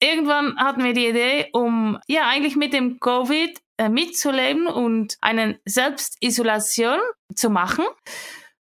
[0.00, 5.58] irgendwann hatten wir die Idee, um ja eigentlich mit dem Covid äh, mitzuleben und eine
[5.64, 6.98] Selbstisolation
[7.34, 7.84] zu machen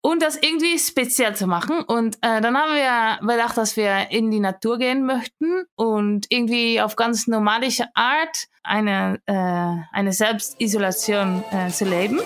[0.06, 1.80] und das irgendwie speziell zu machen.
[1.80, 6.80] Und äh, dann haben wir gedacht, dass wir in die Natur gehen möchten und irgendwie
[6.80, 12.20] auf ganz normalische Art eine, äh, eine Selbstisolation äh, zu leben.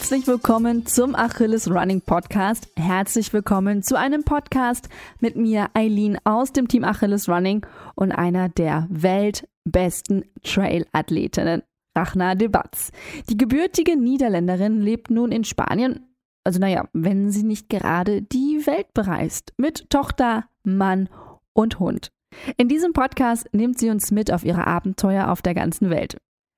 [0.00, 2.68] Herzlich willkommen zum Achilles Running Podcast.
[2.74, 4.88] Herzlich willkommen zu einem Podcast
[5.20, 11.62] mit mir, Eileen aus dem Team Achilles Running und einer der weltbesten Trail-Athletinnen,
[11.94, 12.92] Rachna de Batz.
[13.28, 16.08] Die gebürtige Niederländerin lebt nun in Spanien,
[16.44, 21.10] also naja, wenn sie nicht gerade die Welt bereist, mit Tochter, Mann
[21.52, 22.08] und Hund.
[22.56, 26.16] In diesem Podcast nimmt sie uns mit auf ihre Abenteuer auf der ganzen Welt.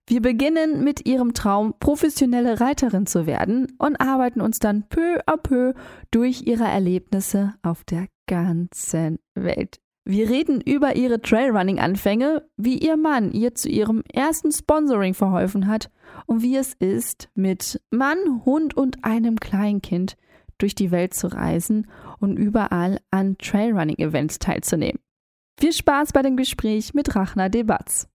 [0.09, 5.37] Wir beginnen mit ihrem Traum, professionelle Reiterin zu werden und arbeiten uns dann peu à
[5.37, 5.75] peu
[6.11, 9.81] durch ihre Erlebnisse auf der ganzen Welt.
[10.05, 15.91] Wir reden über ihre Trailrunning-Anfänge, wie ihr Mann ihr zu ihrem ersten Sponsoring verholfen hat
[16.27, 20.17] und wie es ist, mit Mann, Hund und einem Kleinkind
[20.59, 21.89] durch die Welt zu reisen
[22.19, 24.99] und überall an Trailrunning-Events teilzunehmen.
[25.61, 28.09] Viel Spaß bei dem Gespräch mit Rachna Debatz.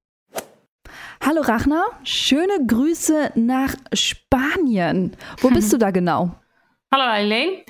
[1.26, 5.16] Hallo Rachner, schöne Grüße nach Spanien.
[5.40, 6.36] Wo bist du da genau?
[6.94, 7.64] Hallo Eileen,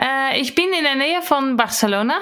[0.00, 2.14] äh, ich bin in der Nähe von Barcelona,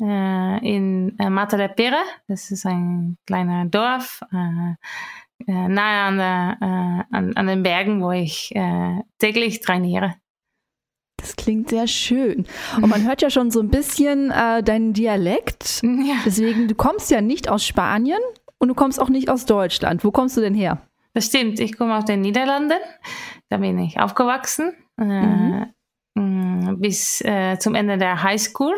[0.00, 2.02] äh, in äh, Mata de Pere.
[2.28, 4.74] Das ist ein kleiner Dorf äh,
[5.50, 8.52] äh, nahe an, der, äh, an, an, den Bergen, wo ich
[9.18, 10.14] täglich trainiere.
[11.16, 12.46] Das klingt sehr schön.
[12.76, 15.80] Und man hört ja schon so ein bisschen deinen Dialekt.
[15.82, 16.16] Ja.
[16.24, 18.20] Deswegen, du kommst ja nicht aus Spanien,
[18.58, 20.04] und du kommst auch nicht aus Deutschland.
[20.04, 20.80] Wo kommst du denn her?
[21.14, 21.60] Das stimmt.
[21.60, 22.78] Ich komme aus den Niederlanden.
[23.48, 24.74] Da bin ich aufgewachsen.
[24.98, 25.72] Äh, mhm.
[26.16, 28.74] Äh, bis äh, zum Ende der Highschool.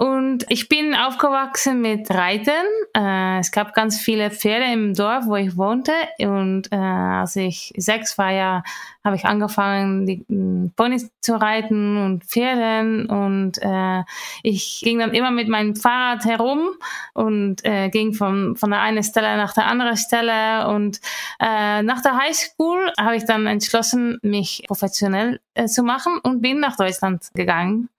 [0.00, 2.64] Und ich bin aufgewachsen mit Reiten.
[2.96, 5.92] Äh, es gab ganz viele Pferde im Dorf, wo ich wohnte.
[6.20, 8.62] Und äh, als ich sechs war, ja,
[9.04, 13.10] habe ich angefangen, die äh, Ponys zu reiten und Pferden.
[13.10, 14.02] Und äh,
[14.42, 16.70] ich ging dann immer mit meinem Fahrrad herum
[17.12, 20.66] und äh, ging von, von der einen Stelle nach der anderen Stelle.
[20.68, 20.98] Und
[21.40, 26.58] äh, nach der Highschool habe ich dann entschlossen, mich professionell äh, zu machen und bin
[26.58, 27.90] nach Deutschland gegangen.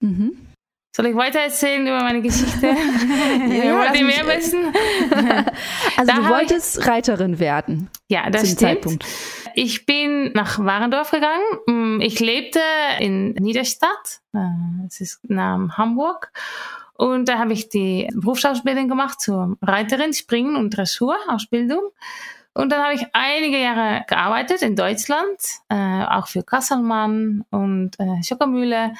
[0.00, 0.51] Mhm.
[0.94, 2.66] Soll ich weiter erzählen über meine Geschichte?
[2.66, 4.60] ja, Wollt ihr mehr wissen?
[5.96, 7.88] also da du wolltest ich, Reiterin werden.
[8.08, 8.60] Ja, das stimmt.
[8.60, 9.06] Zeitpunkt.
[9.54, 11.42] Ich bin nach Warendorf gegangen.
[11.66, 12.60] Mm, ich lebte
[12.98, 14.20] in Niederstadt.
[14.86, 16.30] Es ist nahe Hamburg.
[16.94, 21.90] Und da habe ich die Berufsausbildung gemacht zur Reiterin, Springen und Dressurausbildung.
[22.52, 25.38] Und dann habe ich einige Jahre gearbeitet in Deutschland,
[25.70, 28.92] äh, auch für Kasselmann und äh, Schockermühle.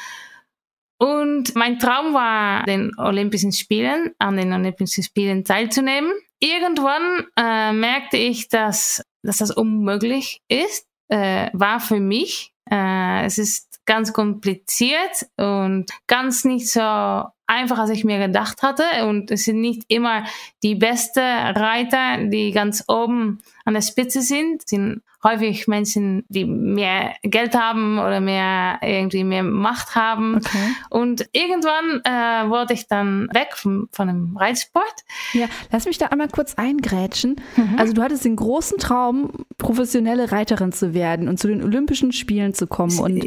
[1.02, 6.12] Und mein Traum war, den Olympischen Spielen, an den Olympischen Spielen teilzunehmen.
[6.38, 12.54] Irgendwann äh, merkte ich, dass, dass das unmöglich ist, äh, war für mich.
[12.70, 18.84] Äh, es ist ganz kompliziert und ganz nicht so einfach, als ich mir gedacht hatte.
[19.06, 20.24] Und es sind nicht immer
[20.62, 24.62] die besten Reiter, die ganz oben an der Spitze sind.
[24.64, 30.36] Es sind häufig Menschen, die mehr Geld haben oder mehr irgendwie mehr Macht haben.
[30.36, 30.74] Okay.
[30.90, 35.04] Und irgendwann äh, wurde ich dann weg vom, von dem Reitsport.
[35.32, 37.36] Ja, lass mich da einmal kurz eingrätschen.
[37.56, 37.76] Mhm.
[37.78, 42.54] Also du hattest den großen Traum, professionelle Reiterin zu werden und zu den Olympischen Spielen
[42.54, 42.98] zu kommen.
[42.98, 43.24] Und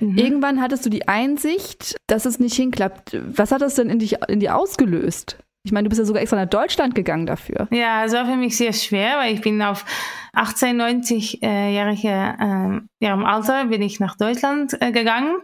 [0.00, 0.18] mhm.
[0.18, 3.16] irgendwann hattest du die Einsicht, dass es nicht hinklappt.
[3.36, 5.38] Was hat das denn in dich in dir ausgelöst?
[5.62, 7.68] Ich meine, du bist ja sogar extra nach Deutschland gegangen dafür.
[7.70, 9.84] Ja, es war für mich sehr schwer, weil ich bin auf
[10.32, 15.36] 18, 90-jährige äh, ja, im Alter bin ich nach Deutschland äh, gegangen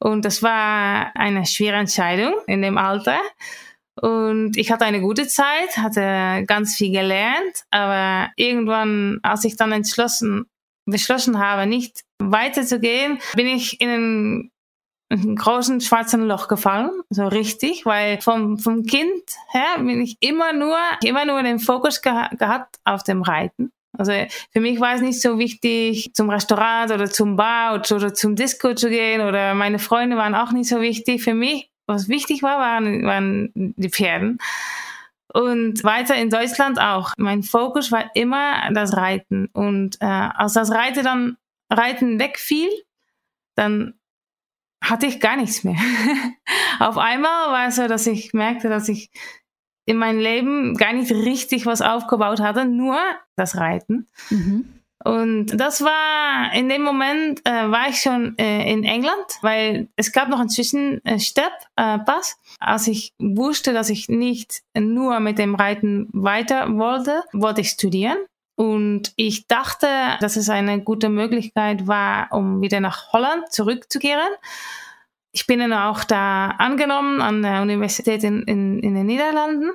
[0.00, 3.18] und das war eine schwere Entscheidung in dem Alter.
[4.00, 9.72] Und ich hatte eine gute Zeit, hatte ganz viel gelernt, aber irgendwann, als ich dann
[9.72, 10.46] entschlossen,
[10.86, 14.50] beschlossen habe, nicht weiterzugehen, bin ich in
[15.10, 19.22] einen großen schwarzen Loch gefallen, so richtig, weil vom, vom Kind
[19.52, 23.70] her bin ich immer nur, immer nur den Fokus geha gehabt auf dem Reiten.
[23.96, 24.12] Also
[24.50, 28.74] für mich war es nicht so wichtig, zum Restaurant oder zum Bar oder zum Disco
[28.74, 31.22] zu gehen oder meine Freunde waren auch nicht so wichtig.
[31.22, 34.38] Für mich, was wichtig war, waren, waren die Pferden.
[35.34, 37.12] Und weiter in Deutschland auch.
[37.18, 39.48] Mein Fokus war immer das Reiten.
[39.52, 41.36] Und äh, als das Reiten dann
[41.68, 42.70] Reiten wegfiel,
[43.56, 43.94] dann
[44.80, 45.76] hatte ich gar nichts mehr.
[46.78, 49.10] Auf einmal war es so, dass ich merkte, dass ich
[49.86, 52.98] in meinem Leben gar nicht richtig was aufgebaut hatte, nur
[53.34, 54.06] das Reiten.
[54.30, 54.82] Mhm.
[55.02, 60.12] Und das war in dem Moment äh, war ich schon äh, in England, weil es
[60.12, 62.38] gab noch einen Zwischenstep, äh, Pass.
[62.64, 68.16] Als ich wusste, dass ich nicht nur mit dem Reiten weiter wollte, wollte ich studieren.
[68.56, 69.86] Und ich dachte,
[70.20, 74.32] dass es eine gute Möglichkeit war, um wieder nach Holland zurückzukehren.
[75.32, 79.72] Ich bin dann auch da angenommen an der Universität in, in, in den Niederlanden.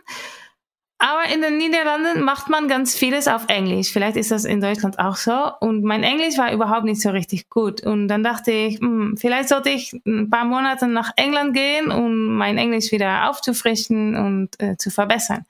[1.02, 3.94] Aber in den Niederlanden macht man ganz vieles auf Englisch.
[3.94, 5.50] Vielleicht ist das in Deutschland auch so.
[5.62, 7.82] Und mein Englisch war überhaupt nicht so richtig gut.
[7.82, 12.36] Und dann dachte ich, hm, vielleicht sollte ich ein paar Monate nach England gehen, um
[12.36, 15.46] mein Englisch wieder aufzufrischen und äh, zu verbessern.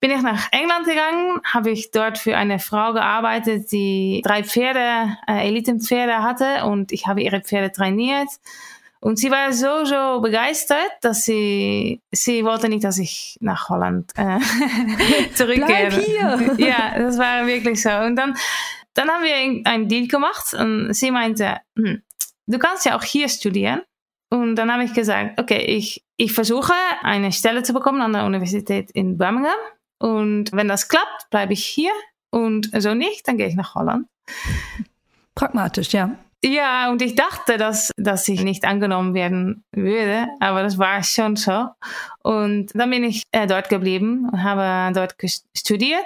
[0.00, 5.16] Bin ich nach England gegangen, habe ich dort für eine Frau gearbeitet, die drei Pferde,
[5.26, 8.28] äh, Elitenpferde hatte und ich habe ihre Pferde trainiert.
[9.00, 14.10] Und sie war so, so begeistert, dass sie, sie wollte nicht, dass ich nach Holland
[14.16, 14.40] äh,
[15.34, 15.90] zurückkehre.
[15.90, 16.54] Bleib hier!
[16.66, 17.90] ja, das war wirklich so.
[17.90, 18.36] Und dann,
[18.94, 22.02] dann haben wir einen Deal gemacht und sie meinte, hm,
[22.46, 23.82] du kannst ja auch hier studieren.
[24.30, 28.24] Und dann habe ich gesagt, okay, ich, ich versuche eine Stelle zu bekommen an der
[28.24, 29.52] Universität in Birmingham.
[30.00, 31.92] Und wenn das klappt, bleibe ich hier.
[32.30, 34.06] Und so nicht, dann gehe ich nach Holland.
[35.34, 36.18] Pragmatisch, ja.
[36.44, 41.34] Ja, und ich dachte, dass, dass ich nicht angenommen werden würde, aber das war schon
[41.34, 41.66] so.
[42.22, 45.16] Und dann bin ich äh, dort geblieben und habe dort
[45.56, 46.04] studiert.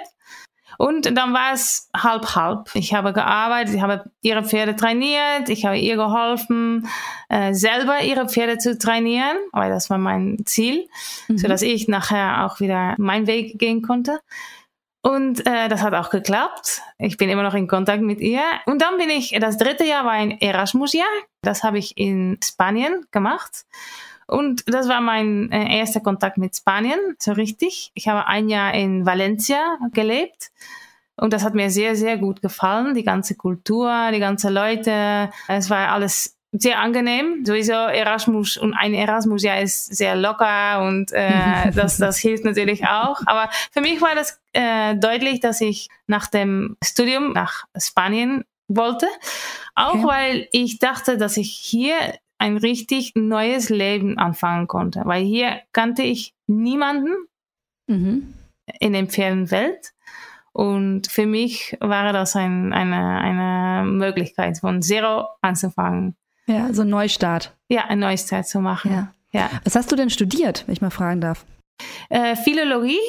[0.79, 2.71] Und dann war es halb halb.
[2.73, 6.87] Ich habe gearbeitet, ich habe ihre Pferde trainiert, ich habe ihr geholfen,
[7.29, 10.87] äh, selber ihre Pferde zu trainieren, weil das war mein Ziel,
[11.27, 11.37] mhm.
[11.37, 14.19] so dass ich nachher auch wieder meinen Weg gehen konnte.
[15.05, 16.81] Und äh, das hat auch geklappt.
[16.97, 18.41] Ich bin immer noch in Kontakt mit ihr.
[18.65, 21.05] Und dann bin ich, das dritte Jahr war ein Erasmus-Jahr.
[21.41, 23.65] Das habe ich in Spanien gemacht.
[24.27, 27.91] Und das war mein äh, erster Kontakt mit Spanien, so richtig.
[27.95, 30.51] Ich habe ein Jahr in Valencia gelebt.
[31.17, 32.95] Und das hat mir sehr, sehr gut gefallen.
[32.95, 35.29] Die ganze Kultur, die ganzen Leute.
[35.49, 37.43] Es war alles sehr angenehm.
[37.45, 42.85] Sowieso Erasmus und ein Erasmus ja ist sehr locker und äh, das, das hilft natürlich
[42.85, 43.21] auch.
[43.25, 49.07] Aber für mich war das äh, deutlich, dass ich nach dem Studium nach Spanien wollte.
[49.75, 50.07] Auch okay.
[50.07, 51.95] weil ich dachte, dass ich hier
[52.37, 55.01] ein richtig neues Leben anfangen konnte.
[55.05, 57.15] Weil hier kannte ich niemanden
[57.87, 58.33] mhm.
[58.79, 59.93] in der Pferdenwelt.
[60.51, 66.15] Und für mich war das ein, eine, eine Möglichkeit, von Zero anzufangen.
[66.47, 67.55] Ja, so ein Neustart.
[67.69, 68.91] Ja, ein Neustart zu machen.
[68.91, 69.13] Ja.
[69.31, 69.49] ja.
[69.63, 71.45] Was hast du denn studiert, wenn ich mal fragen darf?
[72.09, 72.99] Äh, Philologie.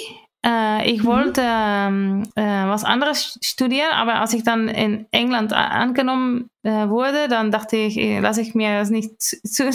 [0.45, 1.07] Äh, ich mhm.
[1.07, 7.29] wollte ähm, äh, was anderes studieren, aber als ich dann in England angenommen äh, wurde,
[7.29, 9.71] dann dachte ich, äh, lasse ich mir das nicht zu, zu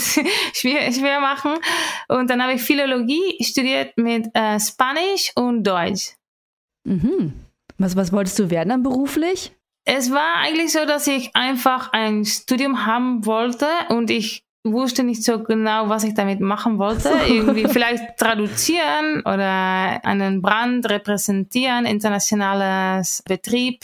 [0.53, 1.55] schwer, schwer, machen.
[2.07, 6.13] Und dann habe ich Philologie studiert mit äh, Spanisch und Deutsch.
[6.83, 7.33] Mhm.
[7.79, 9.51] Was, was wolltest du werden dann beruflich?
[9.85, 15.23] Es war eigentlich so, dass ich einfach ein Studium haben wollte und ich wusste nicht
[15.23, 17.09] so genau, was ich damit machen wollte.
[17.27, 23.83] Irgendwie vielleicht traduzieren oder einen Brand repräsentieren, internationales Betrieb,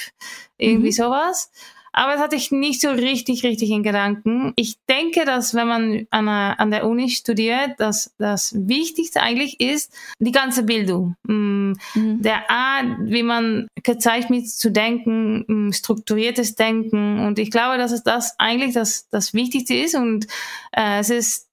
[0.57, 0.91] irgendwie mhm.
[0.91, 1.51] sowas.
[1.95, 4.51] Aber das hatte ich nicht so richtig, richtig in Gedanken.
[4.57, 9.61] Ich denke, dass wenn man an der, an der Uni studiert, dass das Wichtigste eigentlich
[9.61, 11.15] ist, die ganze Bildung.
[11.23, 12.21] Mm, mhm.
[12.21, 17.19] Der Art, wie man gezeichnet zu denken, mm, strukturiertes Denken.
[17.19, 19.95] Und ich glaube, dass es das eigentlich das, das Wichtigste ist.
[19.95, 20.27] Und
[20.73, 21.47] äh, es ist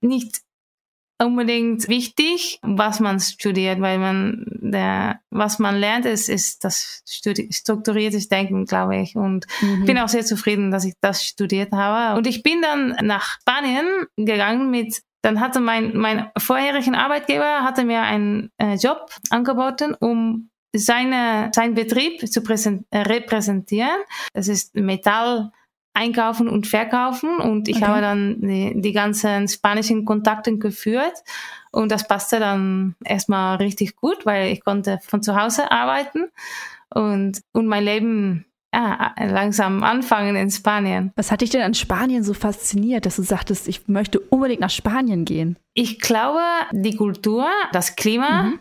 [0.00, 0.40] nicht
[1.24, 8.28] unbedingt wichtig, was man studiert, weil man der, was man lernt, ist, ist das strukturiertes
[8.28, 9.16] Denken, glaube ich.
[9.16, 9.84] Und mhm.
[9.84, 12.18] bin auch sehr zufrieden, dass ich das studiert habe.
[12.18, 17.84] Und ich bin dann nach Spanien gegangen mit dann hatte mein, mein vorherigen Arbeitgeber hatte
[17.84, 23.96] mir einen äh, Job angeboten, um seine, sein Betrieb zu äh, repräsentieren.
[24.34, 25.50] Das ist Metall,
[25.94, 27.86] einkaufen und verkaufen und ich okay.
[27.86, 31.14] habe dann die, die ganzen spanischen Kontakte geführt
[31.70, 36.26] und das passte dann erstmal richtig gut, weil ich konnte von zu Hause arbeiten
[36.90, 41.12] und, und mein Leben ja, langsam anfangen in Spanien.
[41.14, 44.70] Was hat dich denn an Spanien so fasziniert, dass du sagtest, ich möchte unbedingt nach
[44.70, 45.56] Spanien gehen?
[45.74, 46.40] Ich glaube,
[46.72, 48.58] die Kultur, das Klima mhm.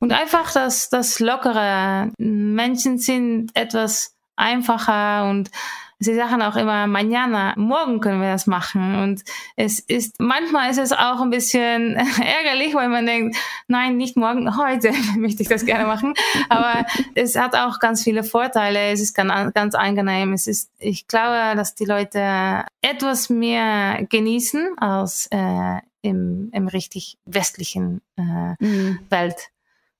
[0.00, 2.12] und einfach das, das Lockere.
[2.18, 5.50] Menschen sind etwas einfacher und
[5.98, 8.96] sie sagen auch immer, mañana, morgen können wir das machen.
[8.96, 9.22] Und
[9.56, 13.36] es ist, manchmal ist es auch ein bisschen ärgerlich, weil man denkt,
[13.68, 16.14] nein, nicht morgen, heute möchte ich das gerne machen.
[16.48, 16.84] Aber
[17.14, 18.92] es hat auch ganz viele Vorteile.
[18.92, 20.32] Es ist ganz, ganz angenehm.
[20.32, 27.18] Es ist, ich glaube, dass die Leute etwas mehr genießen als äh, im, im richtig
[27.24, 28.98] westlichen äh, mhm.
[29.08, 29.50] Welt.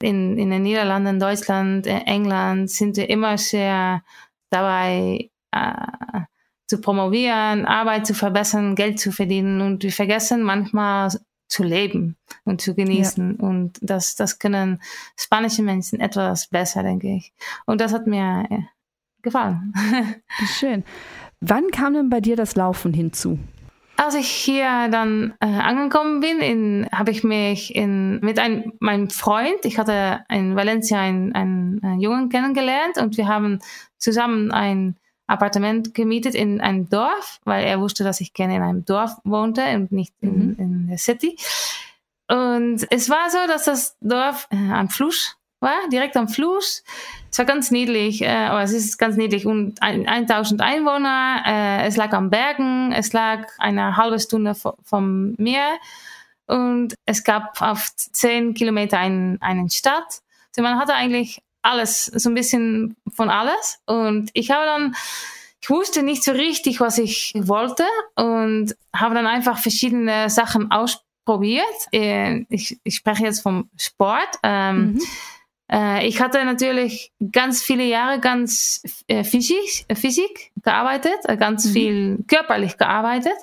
[0.03, 4.03] in, in den Niederlanden, Deutschland, äh, England sind wir immer sehr
[4.51, 6.21] dabei, äh,
[6.67, 11.11] zu promovieren, Arbeit zu verbessern, Geld zu verdienen und wir vergessen manchmal
[11.49, 13.39] zu leben und zu genießen.
[13.39, 13.47] Ja.
[13.47, 14.83] Und das, das können
[15.19, 17.33] spanische Menschen etwas besser, denke ich.
[17.67, 18.63] Und das hat mir äh,
[19.23, 19.73] gefallen.
[20.59, 20.85] Schön.
[21.41, 23.39] Wann kam denn bei dir das Laufen hinzu?
[23.97, 29.65] Als ich hier dann äh, angekommen bin, habe ich mich in, mit ein, meinem Freund,
[29.65, 33.61] ich hatte in Valencia einen, einen, einen Jungen kennengelernt und wir haben
[33.99, 38.85] zusammen ein Appartement gemietet in einem Dorf, weil er wusste, dass ich gerne in einem
[38.85, 40.57] Dorf wohnte und nicht in, mhm.
[40.59, 41.37] in der City.
[42.29, 46.85] Und es war so, dass das Dorf äh, am Fluss war, direkt am Fluss.
[47.31, 51.43] Es war ganz niedlich, äh, aber es ist ganz niedlich und ein, 1000 Einwohner.
[51.47, 55.79] Äh, es lag am Bergen, es lag eine halbe Stunde vom Meer
[56.47, 60.21] und es gab auf 10 Kilometer ein, einen Stadt.
[60.51, 63.81] Also man hatte eigentlich alles, so ein bisschen von alles.
[63.87, 64.95] Und ich habe dann,
[65.61, 67.85] ich wusste nicht so richtig, was ich wollte
[68.17, 71.65] und habe dann einfach verschiedene Sachen ausprobiert.
[71.93, 74.29] Äh, ich, ich spreche jetzt vom Sport.
[74.43, 75.01] Ähm, mhm.
[75.71, 81.73] Äh, ich hatte natürlich ganz viele Jahre ganz äh, Physik, Physik gearbeitet, ganz mhm.
[81.73, 83.37] viel körperlich gearbeitet.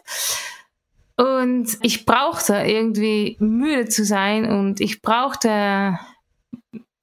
[1.17, 5.99] Und ich brauchte irgendwie müde zu sein und ich brauchte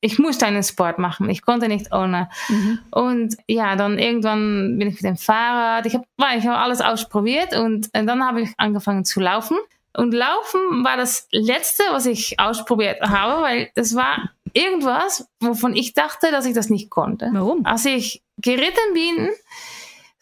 [0.00, 1.28] ich musste einen Sport machen.
[1.28, 2.28] Ich konnte nicht ohne.
[2.48, 2.78] Mhm.
[2.90, 5.86] Und ja, dann irgendwann bin ich mit dem Fahrrad.
[5.86, 6.04] Ich habe
[6.36, 9.56] ich hab alles ausprobiert und, und dann habe ich angefangen zu laufen.
[9.96, 15.94] Und Laufen war das Letzte, was ich ausprobiert habe, weil das war irgendwas, wovon ich
[15.94, 17.30] dachte, dass ich das nicht konnte.
[17.32, 17.66] Warum?
[17.66, 19.28] Als ich geritten bin,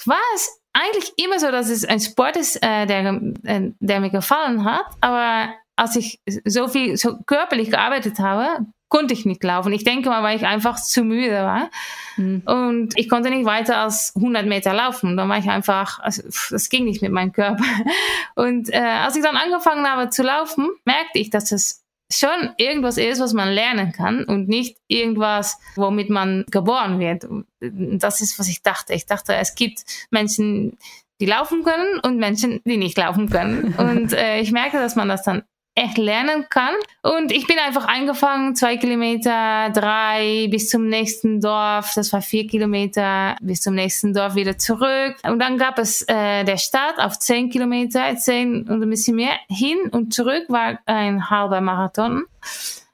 [0.06, 4.10] war es eigentlich immer so, dass es ein Sport ist, äh, der, äh, der mir
[4.10, 4.86] gefallen hat.
[5.00, 9.72] Aber als ich so viel so körperlich gearbeitet habe, konnte ich nicht laufen.
[9.72, 11.70] Ich denke mal, weil ich einfach zu müde war.
[12.16, 12.42] Mhm.
[12.46, 15.16] Und ich konnte nicht weiter als 100 Meter laufen.
[15.16, 17.64] Dann war ich einfach, also, das ging nicht mit meinem Körper.
[18.34, 22.98] Und äh, als ich dann angefangen habe zu laufen, merkte ich, dass es schon irgendwas
[22.98, 27.26] ist, was man lernen kann und nicht irgendwas, womit man geboren wird.
[27.60, 28.94] Das ist, was ich dachte.
[28.94, 30.78] Ich dachte, es gibt Menschen,
[31.20, 33.74] die laufen können und Menschen, die nicht laufen können.
[33.78, 35.42] Und äh, ich merkte, dass man das dann
[35.76, 36.74] echt lernen kann.
[37.02, 41.92] Und ich bin einfach eingefangen, zwei Kilometer, drei bis zum nächsten Dorf.
[41.94, 45.16] Das war vier Kilometer bis zum nächsten Dorf wieder zurück.
[45.22, 49.38] Und dann gab es äh, der Start auf zehn Kilometer, zehn und ein bisschen mehr.
[49.48, 52.24] Hin und zurück war ein halber Marathon.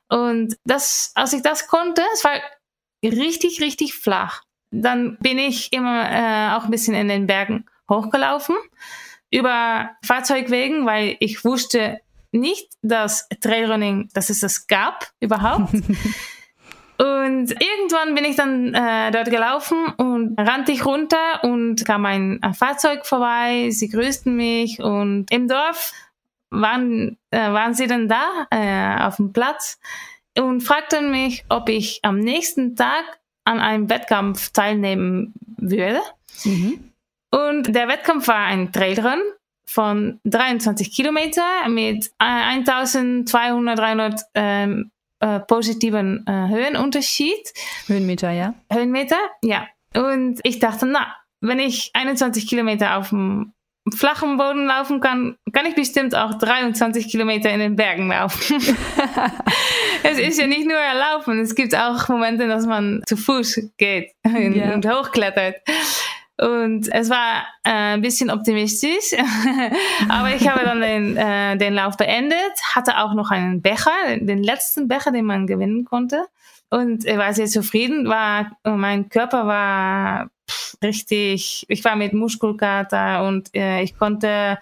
[0.08, 2.34] Und das, als ich das konnte, es war
[3.04, 4.42] richtig, richtig flach.
[4.72, 8.56] Dann bin ich immer äh, auch ein bisschen in den Bergen hochgelaufen
[9.30, 12.00] über Fahrzeugwegen, weil ich wusste,
[12.32, 15.72] nicht das Trailrunning, dass es das gab überhaupt.
[16.98, 22.38] Und irgendwann bin ich dann äh, dort gelaufen und rannte ich runter und kam ein,
[22.42, 23.70] ein Fahrzeug vorbei.
[23.70, 25.92] Sie grüßten mich und im Dorf
[26.50, 29.80] waren, äh, waren sie dann da äh, auf dem Platz
[30.38, 33.04] und fragten mich, ob ich am nächsten Tag
[33.44, 36.00] an einem Wettkampf teilnehmen würde.
[36.44, 36.92] Mhm.
[37.30, 39.20] Und der Wettkampf war ein Trailrun
[39.66, 44.90] von 23 Kilometer mit 1200, 300 ähm,
[45.20, 47.52] äh, positiven äh, Höhenunterschied.
[47.86, 48.54] Höhenmeter, ja.
[48.72, 49.66] Höhenmeter, ja.
[49.94, 53.52] Und ich dachte, na, wenn ich 21 Kilometer auf dem
[53.94, 58.56] flachen Boden laufen kann, kann ich bestimmt auch 23 Kilometer in den Bergen laufen.
[60.04, 64.12] es ist ja nicht nur Laufen, es gibt auch Momente, dass man zu Fuß geht
[64.24, 64.74] und, yeah.
[64.74, 65.56] und hochklettert.
[66.42, 69.12] Und es war äh, ein bisschen optimistisch,
[70.08, 74.42] aber ich habe dann den, äh, den Lauf beendet, hatte auch noch einen Becher, den
[74.42, 76.26] letzten Becher, den man gewinnen konnte.
[76.68, 80.30] Und ich war sehr zufrieden, war, mein Körper war
[80.82, 84.58] richtig, ich war mit Muskelkater und äh, ich konnte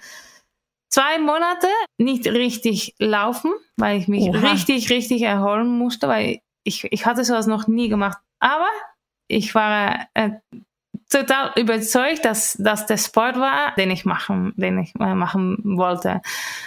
[0.91, 4.51] zwei Monate nicht richtig laufen, weil ich mich Oha.
[4.51, 8.19] richtig, richtig erholen musste, weil ich, ich hatte sowas noch nie gemacht.
[8.39, 8.69] Aber
[9.29, 10.33] ich war äh,
[11.11, 16.23] total überzeugt, dass das der Sport war, den ich machen, den ich äh, machen wollte.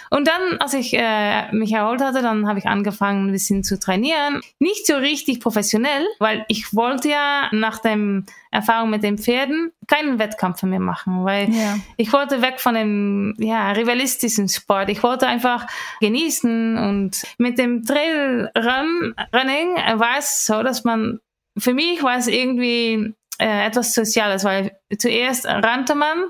[0.09, 3.79] Und dann, als ich äh, mich erholt hatte, dann habe ich angefangen, ein bisschen zu
[3.79, 4.41] trainieren.
[4.59, 10.19] Nicht so richtig professionell, weil ich wollte ja nach dem Erfahrung mit den Pferden keinen
[10.19, 11.77] Wettkampf mehr machen, weil ja.
[11.97, 14.89] ich wollte weg von dem ja, rivalistischen Sport.
[14.89, 15.65] Ich wollte einfach
[16.01, 21.19] genießen und mit dem Trailrunning war es so, dass man
[21.57, 26.25] für mich war es irgendwie äh, etwas Soziales, weil zuerst rannte man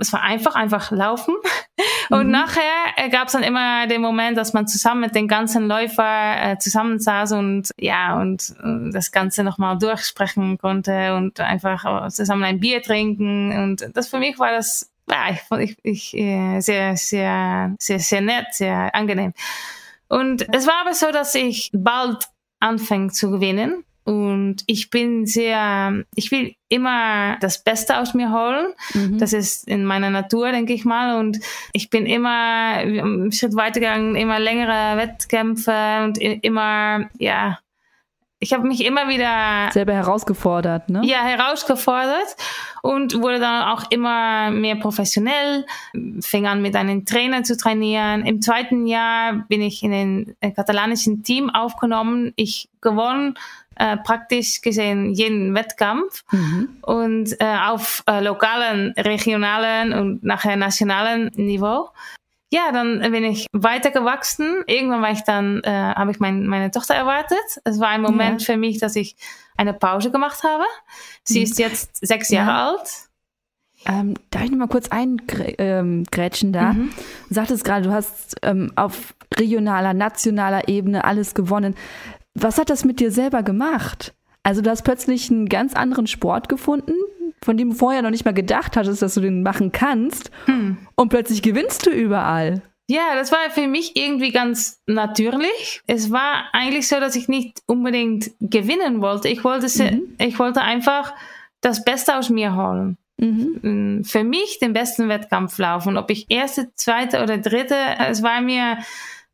[0.00, 1.34] es war einfach, einfach laufen.
[2.10, 2.32] Und mhm.
[2.32, 6.58] nachher gab es dann immer den Moment, dass man zusammen mit den ganzen Läufer äh,
[6.58, 12.82] zusammensaß und ja, und äh, das Ganze nochmal durchsprechen konnte und einfach zusammen ein Bier
[12.82, 13.52] trinken.
[13.52, 18.20] Und das für mich war das, ja, ich, ich, ich äh, sehr, sehr, sehr, sehr
[18.20, 19.34] nett, sehr angenehm.
[20.08, 22.24] Und es war aber so, dass ich bald
[22.60, 23.84] anfing zu gewinnen.
[24.08, 28.72] Und ich bin sehr, ich will immer das Beste aus mir holen.
[28.94, 29.18] Mhm.
[29.18, 31.18] Das ist in meiner Natur, denke ich mal.
[31.18, 31.38] Und
[31.74, 37.58] ich bin immer einen Schritt weitergegangen, immer längere Wettkämpfe und immer, ja,
[38.40, 41.02] ich habe mich immer wieder selber herausgefordert, ne?
[41.04, 42.36] Ja, herausgefordert
[42.82, 45.66] und wurde dann auch immer mehr professionell,
[46.20, 48.24] fing an mit einem Trainer zu trainieren.
[48.24, 52.32] Im zweiten Jahr bin ich in den äh, katalanischen Team aufgenommen.
[52.36, 53.34] Ich gewonnen
[53.78, 56.68] äh, praktisch gesehen jeden Wettkampf mhm.
[56.82, 61.90] und äh, auf äh, lokalen, regionalen und nachher nationalen Niveau.
[62.50, 64.64] Ja, dann bin ich weitergewachsen.
[64.66, 67.38] Irgendwann war ich dann, äh, habe ich mein, meine Tochter erwartet.
[67.64, 68.46] Es war ein Moment ja.
[68.46, 69.16] für mich, dass ich
[69.56, 70.64] eine Pause gemacht habe.
[71.24, 71.44] Sie mhm.
[71.44, 72.68] ist jetzt sechs Jahre ja.
[72.70, 73.08] alt.
[73.86, 76.72] Ähm, darf ich noch mal kurz eingrätschen da?
[76.72, 76.90] Mhm.
[77.28, 81.74] Du sagtest gerade, du hast ähm, auf regionaler, nationaler Ebene alles gewonnen.
[82.34, 84.14] Was hat das mit dir selber gemacht?
[84.42, 86.94] Also du hast plötzlich einen ganz anderen Sport gefunden,
[87.42, 90.30] von dem du vorher noch nicht mal gedacht hattest, dass du den machen kannst.
[90.46, 90.78] Hm.
[90.94, 92.62] Und plötzlich gewinnst du überall.
[92.90, 95.82] Ja, das war für mich irgendwie ganz natürlich.
[95.86, 99.28] Es war eigentlich so, dass ich nicht unbedingt gewinnen wollte.
[99.28, 100.14] Ich wollte, mhm.
[100.18, 101.12] ich wollte einfach
[101.60, 102.96] das Beste aus mir holen.
[103.18, 104.04] Mhm.
[104.04, 105.98] Für mich den besten Wettkampf laufen.
[105.98, 107.76] Ob ich erste, zweite oder dritte,
[108.08, 108.78] es war mir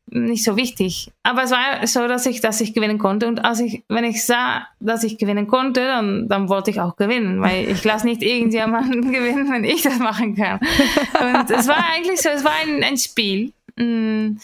[0.07, 1.11] nicht so wichtig.
[1.23, 3.27] Aber es war so, dass ich, dass ich gewinnen konnte.
[3.27, 6.95] Und als ich, wenn ich sah, dass ich gewinnen konnte, dann, dann wollte ich auch
[6.95, 10.59] gewinnen, weil ich lasse nicht irgendjemanden gewinnen, wenn ich das machen kann.
[10.59, 13.51] Und es war eigentlich so, es war ein, ein Spiel.
[13.75, 14.37] Mm.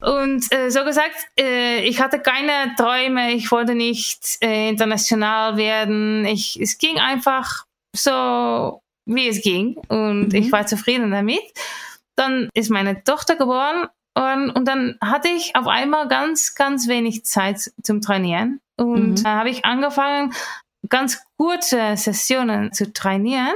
[0.00, 6.24] Und äh, so gesagt, äh, ich hatte keine Träume, ich wollte nicht äh, international werden.
[6.24, 9.76] Ich, es ging einfach so, wie es ging.
[9.88, 10.34] Und mhm.
[10.34, 11.42] ich war zufrieden damit.
[12.16, 17.24] Dann ist meine Tochter geboren und, und dann hatte ich auf einmal ganz, ganz wenig
[17.24, 18.60] Zeit zum Trainieren.
[18.76, 19.22] Und mhm.
[19.22, 20.32] da habe ich angefangen,
[20.88, 23.54] ganz kurze Sessionen zu trainieren.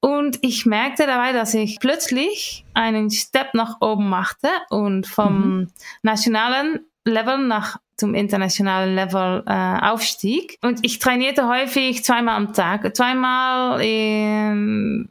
[0.00, 5.70] Und ich merkte dabei, dass ich plötzlich einen Step nach oben machte und vom mhm.
[6.02, 10.58] nationalen Level nach zum internationalen Level äh, aufstieg.
[10.62, 15.08] Und ich trainierte häufig zweimal am Tag, zweimal in,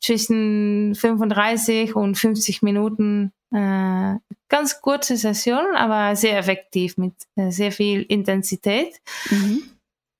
[0.00, 4.14] zwischen 35 und 50 Minuten äh,
[4.48, 9.00] ganz kurze Session, aber sehr effektiv mit äh, sehr viel Intensität.
[9.30, 9.62] Mhm.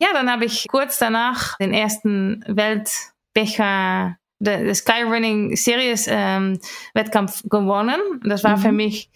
[0.00, 6.60] Ja, dann habe ich kurz danach den ersten Weltbecher der Skyrunning Series ähm,
[6.94, 8.00] Wettkampf gewonnen.
[8.22, 8.60] Das war mhm.
[8.60, 9.10] für mich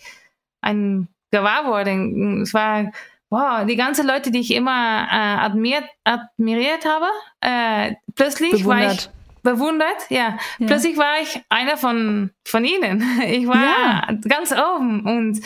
[0.60, 2.42] ein Gewahrworden.
[2.42, 2.90] Es war
[3.30, 7.06] wow, die ganzen Leute, die ich immer äh, admiriert, admiriert habe,
[7.40, 8.66] äh, plötzlich Bewundert.
[8.66, 9.08] war ich
[9.42, 10.38] bewundert, ja.
[10.58, 10.66] ja.
[10.66, 13.02] Plötzlich war ich einer von, von ihnen.
[13.26, 14.18] Ich war ja.
[14.28, 15.40] ganz oben und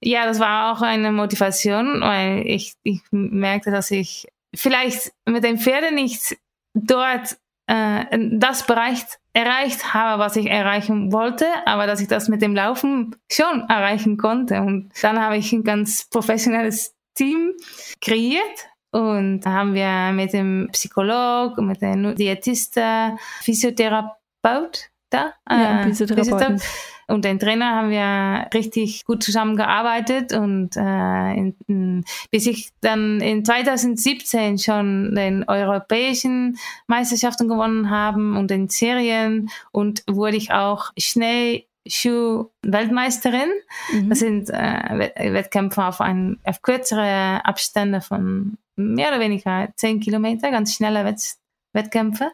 [0.00, 5.58] ja, das war auch eine Motivation, weil ich, ich merkte, dass ich vielleicht mit den
[5.58, 6.36] Pferden nicht
[6.74, 9.00] dort äh, das Bereich
[9.32, 14.16] erreicht habe, was ich erreichen wollte, aber dass ich das mit dem Laufen schon erreichen
[14.16, 14.60] konnte.
[14.60, 17.52] Und dann habe ich ein ganz professionelles Team
[18.00, 25.84] kreiert und da haben wir mit dem Psycholog, mit dem Diätisten, Physiotherapeut da, ja, äh,
[25.84, 26.62] Physiotherapeut.
[27.08, 31.34] Und den Trainer haben wir richtig gut zusammengearbeitet und äh,
[31.68, 39.50] in, bis ich dann in 2017 schon den europäischen Meisterschaften gewonnen haben und den Serien
[39.70, 43.50] und wurde ich auch schnell Schuh-Weltmeisterin.
[43.92, 44.08] Mhm.
[44.08, 50.50] Das sind äh, Wettkämpfe auf, ein, auf kürzere Abstände von mehr oder weniger zehn Kilometer,
[50.50, 51.36] ganz schnelle Wett
[51.76, 52.32] Wettkämpfe.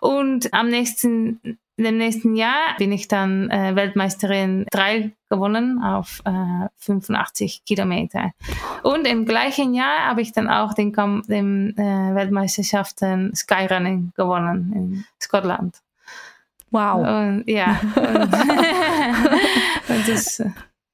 [0.00, 6.68] Und am nächsten, im nächsten Jahr bin ich dann äh, Weltmeisterin drei gewonnen auf äh,
[6.78, 8.30] 85 Kilometer.
[8.82, 10.92] Und im gleichen Jahr habe ich dann auch den,
[11.28, 15.76] den äh, Weltmeisterschaften Skyrunning gewonnen in Schottland.
[16.70, 17.06] Wow.
[17.06, 17.80] Und, ja.
[17.96, 18.32] Und,
[19.88, 20.38] und das,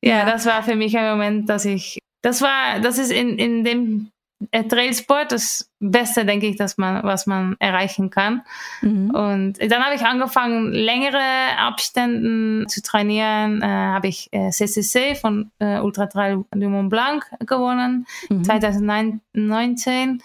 [0.03, 3.39] ja, ja, das war für mich ein Moment, dass ich, das war, das ist in,
[3.39, 4.20] in dem äh,
[4.69, 8.43] Trailsport das Beste, denke ich, dass man, was man erreichen kann.
[8.81, 9.11] Mhm.
[9.11, 13.61] Und dann habe ich angefangen, längere Abständen zu trainieren.
[13.61, 18.45] Äh, habe ich äh, CCC von äh, Ultra Trail du Mont Blanc gewonnen, mhm.
[18.45, 20.23] 2019.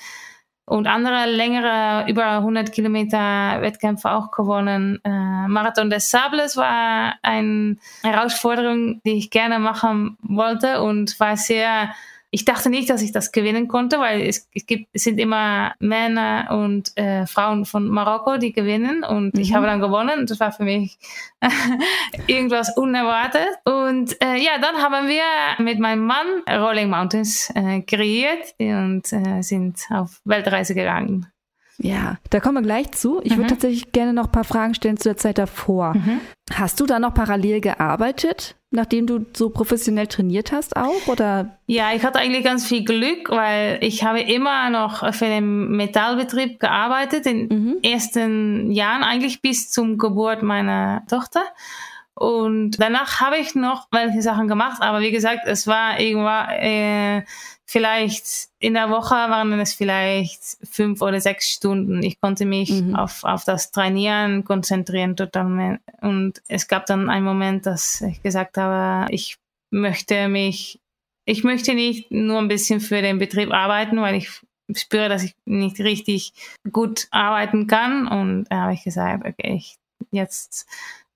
[0.68, 5.00] und andere längere, über 100 Kilometer Wettkämpfe auch gewonnen.
[5.04, 11.94] Äh, Marathon des Sables war eine Herausforderung, die ich gerne machen wollte und war sehr
[12.36, 15.74] ich dachte nicht, dass ich das gewinnen konnte, weil es, es gibt, es sind immer
[15.80, 19.40] Männer und äh, Frauen von Marokko, die gewinnen und mhm.
[19.40, 20.26] ich habe dann gewonnen.
[20.28, 20.98] Das war für mich
[22.28, 23.48] irgendwas unerwartet.
[23.64, 25.24] Und äh, ja, dann haben wir
[25.64, 31.28] mit meinem Mann Rolling Mountains äh, kreiert und äh, sind auf Weltreise gegangen.
[31.78, 33.20] Ja, da kommen wir gleich zu.
[33.24, 33.38] Ich mhm.
[33.38, 35.94] würde tatsächlich gerne noch ein paar Fragen stellen zu der Zeit davor.
[35.94, 36.22] Mhm.
[36.54, 41.08] Hast du da noch parallel gearbeitet, nachdem du so professionell trainiert hast auch?
[41.08, 41.58] Oder?
[41.66, 46.60] Ja, ich hatte eigentlich ganz viel Glück, weil ich habe immer noch für den Metallbetrieb
[46.60, 47.78] gearbeitet, in den mhm.
[47.84, 51.44] ersten Jahren eigentlich bis zum Geburt meiner Tochter.
[52.14, 57.24] Und danach habe ich noch welche Sachen gemacht, aber wie gesagt, es war irgendwann äh,
[57.66, 62.04] vielleicht in der Woche waren es vielleicht fünf oder sechs Stunden.
[62.04, 62.96] Ich konnte mich mhm.
[62.96, 65.80] auf, auf das Trainieren konzentrieren total.
[66.02, 69.38] Und es gab dann einen Moment, dass ich gesagt habe, ich
[69.72, 70.80] möchte mich,
[71.26, 74.30] ich möchte nicht nur ein bisschen für den Betrieb arbeiten, weil ich
[74.74, 76.34] spüre, dass ich nicht richtig
[76.72, 78.08] gut arbeiten kann.
[78.08, 79.78] Und da habe ich gesagt, okay, ich,
[80.12, 80.68] jetzt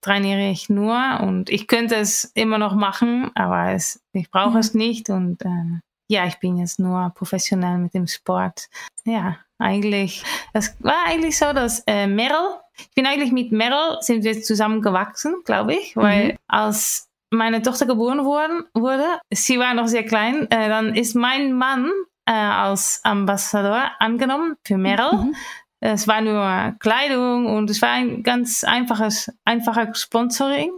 [0.02, 4.74] trainiere ich nur und ich könnte es immer noch machen, aber es, ich brauche es
[4.74, 5.80] nicht und äh,
[6.10, 8.68] ja, ich bin jetzt nur professionell mit dem Sport.
[9.06, 14.24] Ja, eigentlich, das war eigentlich so, dass äh, Meryl, ich bin eigentlich mit Meryl, sind
[14.24, 16.38] wir zusammen gewachsen, glaube ich, weil mhm.
[16.48, 21.54] als meine Tochter geboren worden, wurde, sie war noch sehr klein, äh, dann ist mein
[21.54, 21.92] Mann
[22.26, 25.14] äh, als Ambassador angenommen für Meryl.
[25.14, 25.36] Mhm.
[25.82, 30.72] Es war nur Kleidung und es war ein ganz einfaches, einfacher Sponsoring.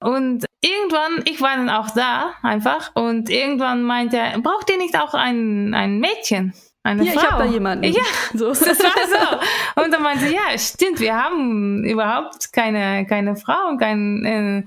[0.00, 4.98] Und irgendwann, ich war dann auch da einfach und irgendwann meinte er, braucht ihr nicht
[4.98, 6.54] auch ein, ein Mädchen?
[6.82, 7.20] Eine ja, Frau.
[7.20, 7.84] ich habe da jemanden.
[7.84, 8.02] Ja,
[8.34, 8.48] so.
[8.48, 9.82] das war so.
[9.82, 14.64] Und dann meinte er, ja, stimmt, wir haben überhaupt keine, keine Frau und kein, äh,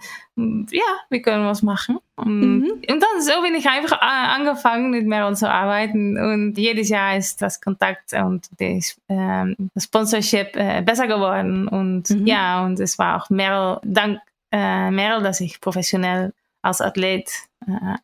[0.76, 1.98] ja, wir können was machen.
[2.16, 2.72] Und, mhm.
[2.88, 7.42] und dann so bin ich einfach angefangen mit Meryl zu arbeiten und jedes Jahr ist
[7.42, 12.28] das Kontakt und das, das Sponsorship äh, besser geworden und mhm.
[12.28, 14.20] ja, und es war auch Meryl, dank
[14.54, 17.30] äh, Meryl, dass ich professionell als Athlet
[17.68, 17.96] äh,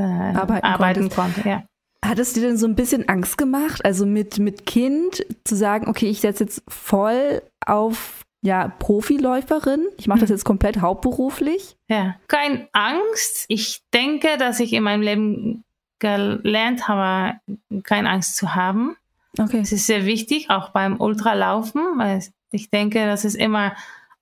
[0.00, 1.46] äh, arbeiten, arbeiten konnte.
[1.46, 1.64] Ja.
[2.02, 5.88] Hat es dir denn so ein bisschen Angst gemacht, also mit, mit Kind zu sagen,
[5.88, 9.86] okay, ich setze jetzt voll auf ja, Profiläuferin.
[9.98, 10.36] Ich mache das mhm.
[10.36, 11.76] jetzt komplett hauptberuflich.
[11.88, 13.44] Ja, keine Angst.
[13.48, 15.64] Ich denke, dass ich in meinem Leben
[15.98, 17.38] gelernt habe,
[17.82, 18.96] keine Angst zu haben.
[19.38, 19.60] Okay.
[19.60, 23.74] Es ist sehr wichtig, auch beim Ultralaufen, weil ich denke, dass es immer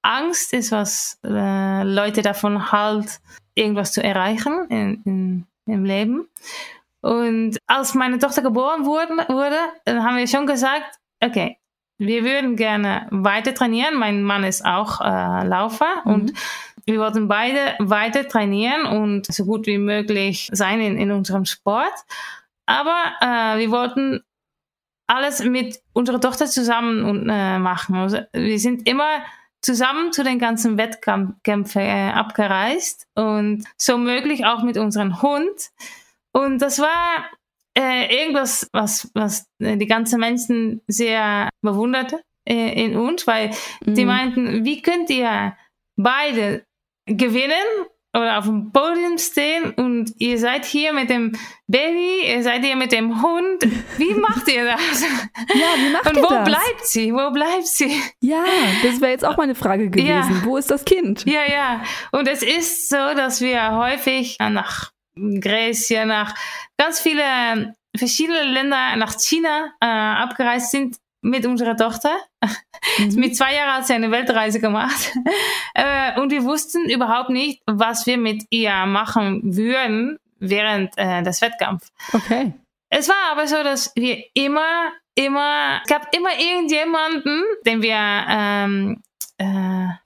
[0.03, 3.21] Angst ist, was äh, Leute davon halt,
[3.55, 6.29] irgendwas zu erreichen in, in, im Leben.
[7.01, 11.59] Und als meine Tochter geboren wurde, wurde, dann haben wir schon gesagt, okay,
[11.99, 13.97] wir würden gerne weiter trainieren.
[13.97, 16.13] Mein Mann ist auch äh, Laufer mhm.
[16.13, 16.33] und
[16.87, 21.93] wir wollten beide weiter trainieren und so gut wie möglich sein in, in unserem Sport.
[22.67, 24.21] Aber äh, wir wollten
[25.07, 27.97] alles mit unserer Tochter zusammen äh, machen.
[27.97, 29.23] Also wir sind immer
[29.63, 35.71] zusammen zu den ganzen Wettkämpfen äh, abgereist und so möglich auch mit unserem Hund.
[36.33, 37.27] Und das war
[37.77, 43.51] äh, irgendwas, was, was die ganzen Menschen sehr bewunderte äh, in uns, weil
[43.85, 43.95] mhm.
[43.95, 45.57] die meinten, wie könnt ihr
[45.97, 46.65] beide
[47.07, 51.33] gewinnen oder auf dem Podium stehen und ihr seid hier mit dem
[51.67, 53.63] Baby, ihr seid hier mit dem Hund.
[53.99, 55.03] Wie macht ihr das?
[55.55, 56.45] Ja, wie macht und ihr wo das?
[56.45, 57.13] bleibt sie?
[57.13, 58.03] Wo bleibt sie?
[58.21, 58.45] Ja,
[58.83, 60.09] das wäre jetzt auch meine Frage gewesen.
[60.09, 60.45] Ja.
[60.45, 61.25] Wo ist das Kind?
[61.27, 61.83] Ja, ja.
[62.13, 66.35] Und es ist so, dass wir häufig nach Gräschen, nach
[66.77, 72.17] ganz viele verschiedene Länder, nach China äh, abgereist sind mit unserer Tochter.
[72.99, 73.15] Mhm.
[73.17, 75.13] Mit zwei Jahren hat sie eine Weltreise gemacht.
[75.75, 81.41] äh, und wir wussten überhaupt nicht, was wir mit ihr machen würden während äh, des
[81.41, 81.93] Wettkampfs.
[82.13, 82.53] Okay.
[82.91, 89.03] Es war aber so, dass wir immer, immer, es gab immer irgendjemanden, den wir ähm,
[89.03, 89.08] äh,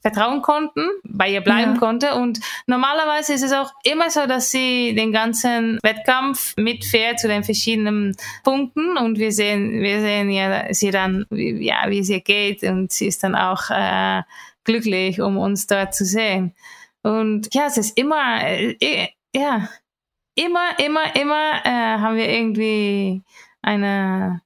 [0.00, 1.78] vertrauen konnten, bei ihr bleiben ja.
[1.78, 2.14] konnte.
[2.14, 7.44] Und normalerweise ist es auch immer so, dass sie den ganzen Wettkampf mitfährt zu den
[7.44, 12.92] verschiedenen Punkten und wir sehen, wir sehen ja sie dann, ja, wie sie geht und
[12.92, 14.22] sie ist dann auch äh,
[14.64, 16.54] glücklich, um uns dort zu sehen.
[17.02, 19.68] Und ja, es ist immer, äh, ja,
[20.34, 23.22] immer, immer, immer äh, haben wir irgendwie
[23.60, 24.40] eine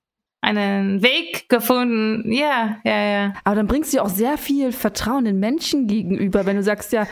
[0.47, 2.31] einen Weg gefunden.
[2.33, 3.33] Ja, ja, ja.
[3.43, 7.07] Aber dann bringst du auch sehr viel Vertrauen den Menschen gegenüber, wenn du sagst, ja,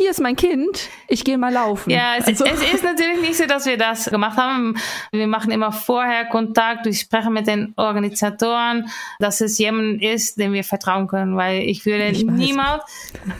[0.00, 1.90] hier ist mein Kind, ich gehe mal laufen.
[1.90, 2.46] Ja, es, also.
[2.46, 4.76] es, ist natürlich nicht so, dass wir das gemacht haben.
[5.12, 10.54] Wir machen immer vorher Kontakt, wir sprechen mit den Organisatoren, dass es jemand ist, dem
[10.54, 12.82] wir vertrauen können, weil ich würde ich niemals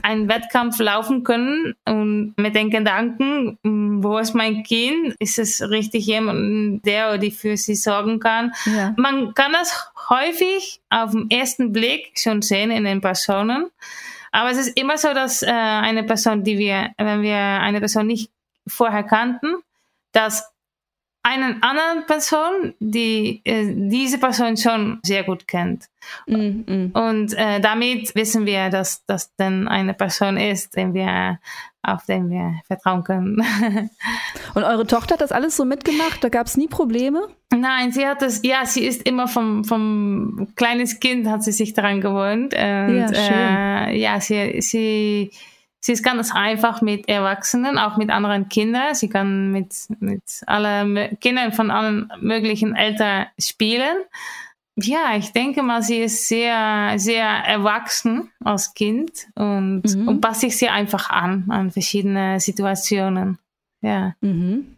[0.03, 5.17] einen Wettkampf laufen können und mit den Gedanken, wo ist mein Kind?
[5.19, 8.53] Ist es richtig jemand, der oder die für sie sorgen kann?
[8.67, 8.93] Ja.
[8.99, 13.71] Man kann das häufig auf den ersten Blick schon sehen in den Personen.
[14.33, 18.07] Aber es ist immer so, dass äh, eine Person, die wir, wenn wir eine Person
[18.07, 18.31] nicht
[18.67, 19.57] vorher kannten,
[20.13, 20.50] dass
[21.23, 25.87] eine andere Person, die äh, diese Person schon sehr gut kennt.
[26.27, 26.91] Mm, mm.
[26.95, 31.39] Und äh, damit wissen wir, dass das dann eine Person ist, den wir,
[31.83, 33.37] auf den wir vertrauen können.
[34.55, 36.25] Und eure Tochter hat das alles so mitgemacht?
[36.25, 37.29] Da gab es nie Probleme?
[37.55, 41.75] Nein, sie hat das, ja, sie ist immer vom, vom kleines Kind hat sie sich
[41.75, 42.55] daran gewohnt.
[42.55, 43.95] Und, ja, schön.
[43.95, 45.33] Äh, ja, sie, sie,
[45.81, 48.95] sie ist ganz einfach mit Erwachsenen, auch mit anderen Kindern.
[48.95, 53.97] Sie kann mit, mit allen Kindern von allen möglichen Eltern spielen.
[54.77, 60.09] Ja, ich denke mal, sie ist sehr, sehr erwachsen als Kind und, mhm.
[60.09, 63.39] und passt sich sehr einfach an, an verschiedene Situationen.
[63.83, 64.15] Ja.
[64.21, 64.77] Mhm.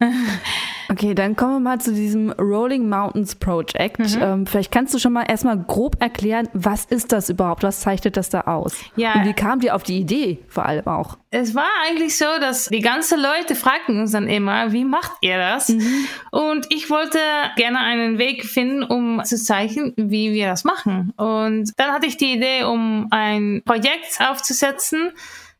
[0.90, 3.98] Okay, dann kommen wir mal zu diesem Rolling Mountains Project.
[3.98, 4.22] Mhm.
[4.22, 7.62] Ähm, vielleicht kannst du schon mal erstmal grob erklären, was ist das überhaupt?
[7.62, 8.76] Was zeichnet das da aus?
[8.96, 9.14] Ja.
[9.14, 11.18] Und wie kam dir auf die Idee vor allem auch?
[11.30, 15.36] Es war eigentlich so, dass die ganzen Leute fragten uns dann immer, wie macht ihr
[15.36, 15.68] das?
[15.68, 16.06] Mhm.
[16.30, 17.18] Und ich wollte
[17.56, 21.12] gerne einen Weg finden, um zu zeichnen, wie wir das machen.
[21.16, 25.12] Und dann hatte ich die Idee, um ein Projekt aufzusetzen,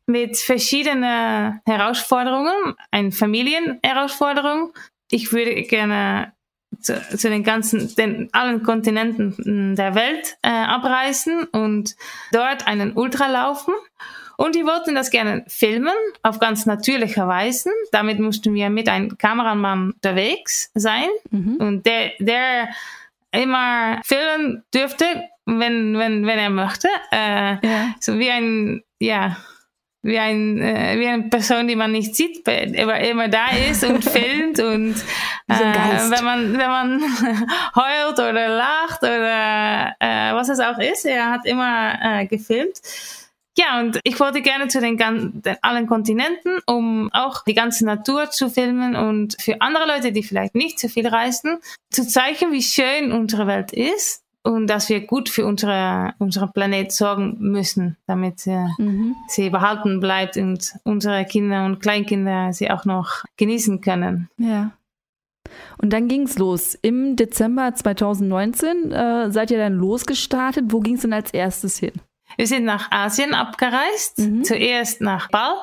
[0.07, 4.73] mit verschiedenen Herausforderungen, eine Familienherausforderung.
[5.11, 6.33] Ich würde gerne
[6.81, 11.97] zu, zu den ganzen, den allen Kontinenten der Welt äh, abreisen und
[12.33, 13.75] dort einen Ultra laufen.
[14.37, 17.71] Und die wollten das gerne filmen, auf ganz natürliche Weise.
[17.91, 21.57] Damit mussten wir mit einem Kameramann unterwegs sein mhm.
[21.57, 22.69] und der, der
[23.33, 25.07] immer filmen dürfte,
[25.47, 26.89] wenn, wenn, wenn er möchte.
[27.13, 27.95] Äh, ja.
[28.01, 29.39] So wie ein, ja,
[30.07, 34.05] wie, ein, äh, wie eine Person, die man nicht sieht, aber immer da ist und
[34.11, 34.95] filmt und
[35.49, 37.03] äh, wenn man wenn man
[37.75, 42.81] heult oder lacht oder äh, was es auch ist, er hat immer äh, gefilmt.
[43.59, 48.31] Ja, und ich wollte gerne zu den, den allen Kontinenten, um auch die ganze Natur
[48.31, 51.59] zu filmen und für andere Leute, die vielleicht nicht so viel reisen,
[51.91, 56.93] zu zeigen, wie schön unsere Welt ist und dass wir gut für unsere, unseren Planet
[56.93, 59.17] sorgen müssen, damit äh, mhm.
[59.27, 64.29] sie behalten bleibt und unsere Kinder und Kleinkinder sie auch noch genießen können.
[64.39, 64.71] Ja.
[65.79, 66.77] Und dann ging es los.
[66.81, 70.67] Im Dezember 2019 äh, seid ihr dann losgestartet.
[70.69, 71.93] Wo ging es denn als erstes hin?
[72.37, 74.45] Wir sind nach Asien abgereist, mhm.
[74.45, 75.55] zuerst nach Bal,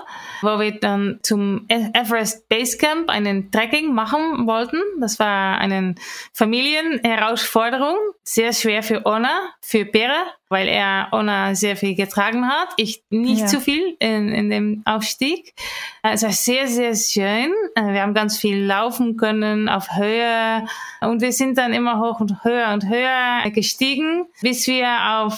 [0.42, 4.78] wo wir dann zum e- Everest Base Camp einen Trekking machen wollten.
[5.00, 5.96] Das war eine
[6.34, 10.16] Familienherausforderung, sehr schwer für Ona, für Pere,
[10.50, 12.70] weil er Ona sehr viel getragen hat.
[12.78, 13.48] Ich nicht ja.
[13.48, 15.54] zu viel in, in dem Aufstieg.
[16.04, 17.52] Es war sehr, sehr schön.
[17.76, 20.66] Wir haben ganz viel laufen können auf Höhe
[21.02, 24.88] und wir sind dann immer hoch und höher und höher gestiegen, bis wir
[25.22, 25.38] auf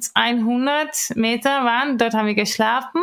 [0.00, 1.98] 5100 Meter waren.
[1.98, 3.02] Dort haben wir geschlafen.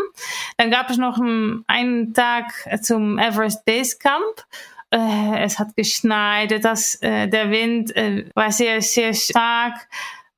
[0.58, 1.19] Dann gab es noch
[1.67, 4.45] einen Tag zum Everest Base Camp
[4.91, 9.88] äh, es hat geschneit, das, äh, der Wind äh, war sehr, sehr stark.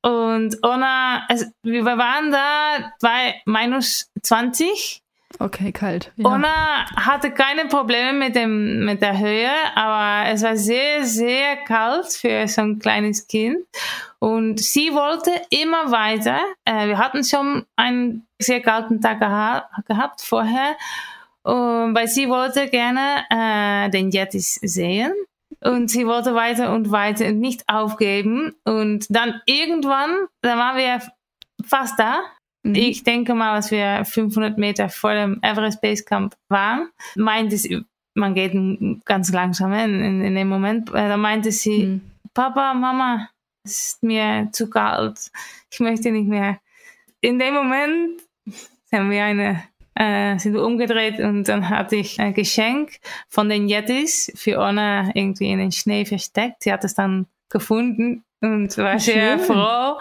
[0.01, 5.01] Und Ona, es, wir waren da bei minus 20.
[5.39, 6.11] Okay, kalt.
[6.17, 6.29] Ja.
[6.29, 12.07] Ona hatte keine Probleme mit, dem, mit der Höhe, aber es war sehr, sehr kalt
[12.07, 13.57] für so ein kleines Kind.
[14.19, 16.39] Und sie wollte immer weiter.
[16.65, 20.75] Äh, wir hatten schon einen sehr kalten Tag geha gehabt vorher.
[21.43, 25.11] Weil sie wollte gerne äh, den Yetis sehen.
[25.59, 28.53] Und sie wollte weiter und weiter und nicht aufgeben.
[28.63, 31.01] Und dann irgendwann, da waren wir
[31.65, 32.19] fast da.
[32.63, 32.75] Mhm.
[32.75, 37.83] Ich denke mal, als wir 500 Meter vor dem Everest Base Camp waren, meinte sie,
[38.13, 38.53] man geht
[39.05, 42.01] ganz langsam in, in, dem Moment, äh, da meinte sie, mhm.
[42.33, 43.29] Papa, Mama,
[43.63, 45.31] es ist mir zu kalt,
[45.71, 46.59] ich möchte nicht mehr.
[47.21, 48.21] In dem Moment
[48.91, 49.63] haben wir eine
[49.95, 52.93] äh, sind wir umgedreht und dann hatte ich ein Geschenk
[53.27, 56.63] von den Yetis für Anna irgendwie in den Schnee versteckt.
[56.63, 59.99] Sie hat es dann gefunden und war sehr froh.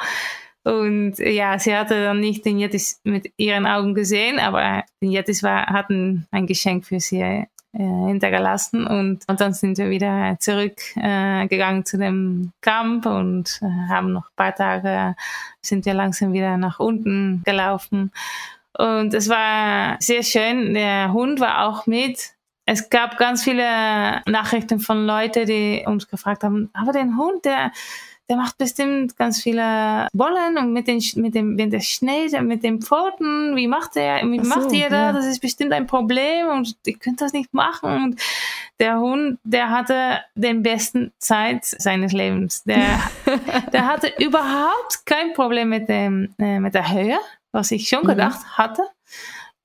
[0.63, 5.43] Und ja, sie hatte dann nicht den Yetis mit ihren Augen gesehen, aber den Yetis
[5.43, 11.81] war, hatten ein Geschenk für sie äh, hintergelassen und, und dann sind wir wieder zurückgegangen
[11.81, 15.15] äh, zu dem Camp und äh, haben noch ein paar Tage,
[15.63, 18.11] sind wir langsam wieder nach unten gelaufen
[18.77, 20.75] Und es war sehr schön.
[20.75, 22.35] Der Hund war auch mit.
[22.67, 27.71] Es gab ganz viele Nachrichten von Leuten, die uns gefragt haben, aber den Hund, der,
[28.31, 32.63] der macht bestimmt ganz viele Bollen und mit, den, mit dem, wenn der Schnee, mit
[32.63, 34.93] den Pfoten, wie macht er, wie so, macht ihr das?
[34.93, 35.13] Ja.
[35.13, 38.05] Das ist bestimmt ein Problem und ihr könnt das nicht machen.
[38.05, 38.21] Und
[38.79, 42.63] der Hund, der hatte den besten Zeit seines Lebens.
[42.63, 43.01] Der,
[43.73, 47.19] der hatte überhaupt kein Problem mit dem, äh, mit der Höhe,
[47.51, 48.11] was ich schon mhm.
[48.11, 48.59] gedacht mhm.
[48.59, 48.83] hatte.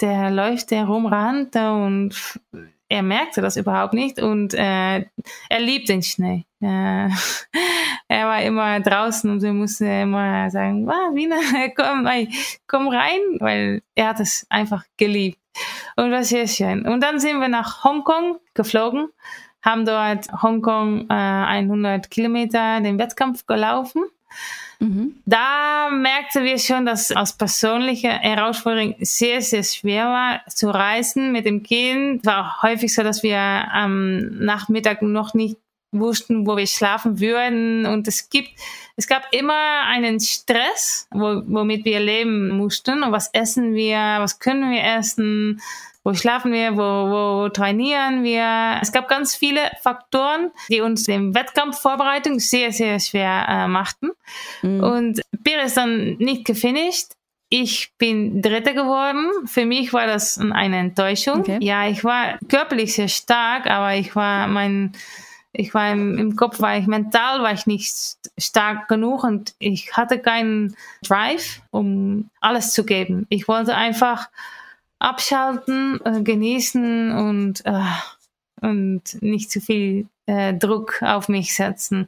[0.01, 2.39] Der läuft, der rumrannte und
[2.88, 5.06] er merkte das überhaupt nicht und äh,
[5.50, 6.45] er liebt den Schnee.
[6.62, 7.10] Äh,
[8.08, 11.38] er war immer draußen und wir mussten immer sagen, ah, Wiener,
[11.76, 12.08] komm,
[12.67, 15.39] komm rein, weil er hat es einfach geliebt.
[15.95, 16.86] Und war sehr schön.
[16.86, 19.08] Und dann sind wir nach Hongkong geflogen,
[19.62, 24.04] haben dort Hongkong äh, 100 Kilometer den Wettkampf gelaufen.
[24.79, 25.21] Mhm.
[25.25, 31.45] Da merkten wir schon, dass als persönliche Herausforderung sehr, sehr schwer war zu reisen mit
[31.45, 32.25] dem Kind.
[32.25, 35.57] War häufig so, dass wir am Nachmittag noch nicht
[35.91, 37.85] wussten, wo wir schlafen würden.
[37.85, 38.49] Und es gibt,
[38.95, 43.03] es gab immer einen Stress, wo, womit wir leben mussten.
[43.03, 43.97] Und was essen wir?
[43.97, 45.61] Was können wir essen?
[46.06, 46.78] Wo schlafen wir?
[46.78, 48.78] Wo, wo trainieren wir?
[48.80, 54.12] Es gab ganz viele Faktoren, die uns den Wettkampfvorbereitung sehr, sehr schwer äh, machten.
[54.62, 54.84] Mhm.
[54.84, 57.13] Und Bier ist dann nicht gefinisht.
[57.50, 59.32] Ich bin Dritte geworden.
[59.48, 61.39] Für mich war das eine Enttäuschung.
[61.39, 61.58] Okay.
[61.62, 64.91] Ja, ich war körperlich sehr stark, aber ich war mein
[65.58, 69.96] ich war im, im Kopf, war ich mental, war ich nicht stark genug und ich
[69.96, 73.26] hatte keinen Drive, um alles zu geben.
[73.30, 74.28] Ich wollte einfach
[74.99, 77.81] abschalten, äh, genießen und, äh,
[78.62, 82.08] und nicht zu viel äh, Druck auf mich setzen.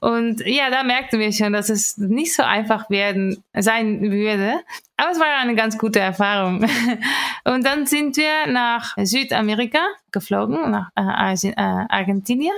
[0.00, 4.60] Und ja, da merkten wir schon, dass es nicht so einfach werden sein würde.
[4.96, 6.64] Aber es war eine ganz gute Erfahrung.
[7.44, 9.80] Und dann sind wir nach Südamerika
[10.12, 12.54] geflogen, nach äh, äh Argentinien.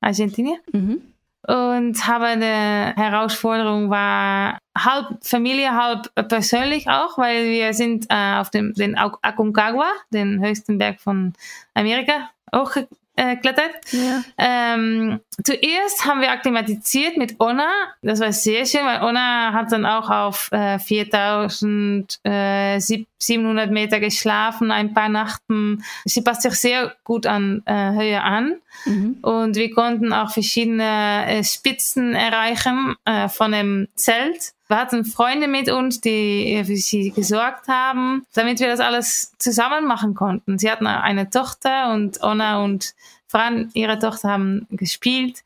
[0.00, 0.58] Argentinien.
[0.72, 1.02] Mhm.
[1.46, 8.50] Und habe eine Herausforderung war halb Familie, halb persönlich auch, weil wir sind äh, auf
[8.50, 11.32] dem den Aconcagua, den höchsten Berg von
[11.74, 12.76] Amerika, auch
[13.20, 13.72] äh, klettert.
[13.92, 14.24] Ja.
[14.38, 17.68] Ähm, zuerst haben wir akklimatisiert mit Ona.
[18.02, 24.94] Das war sehr schön, weil Ona hat dann auch auf äh, 4700 Meter geschlafen, ein
[24.94, 25.84] paar Nachten.
[26.06, 28.56] Sie passt sich sehr gut an äh, Höhe an.
[28.86, 29.18] Mhm.
[29.20, 34.54] Und wir konnten auch verschiedene äh, Spitzen erreichen äh, von dem Zelt.
[34.70, 39.84] Wir hatten Freunde mit uns, die für sie gesorgt haben, damit wir das alles zusammen
[39.84, 40.60] machen konnten.
[40.60, 42.94] Sie hatten eine Tochter und Anna und
[43.26, 45.42] Fran, ihre Tochter, haben gespielt.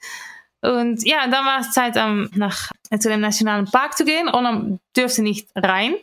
[0.60, 4.28] Und ja, dann war es Zeit, um, nach, zu dem Nationalen Park zu gehen.
[4.28, 5.94] Anna dürfte nicht rein.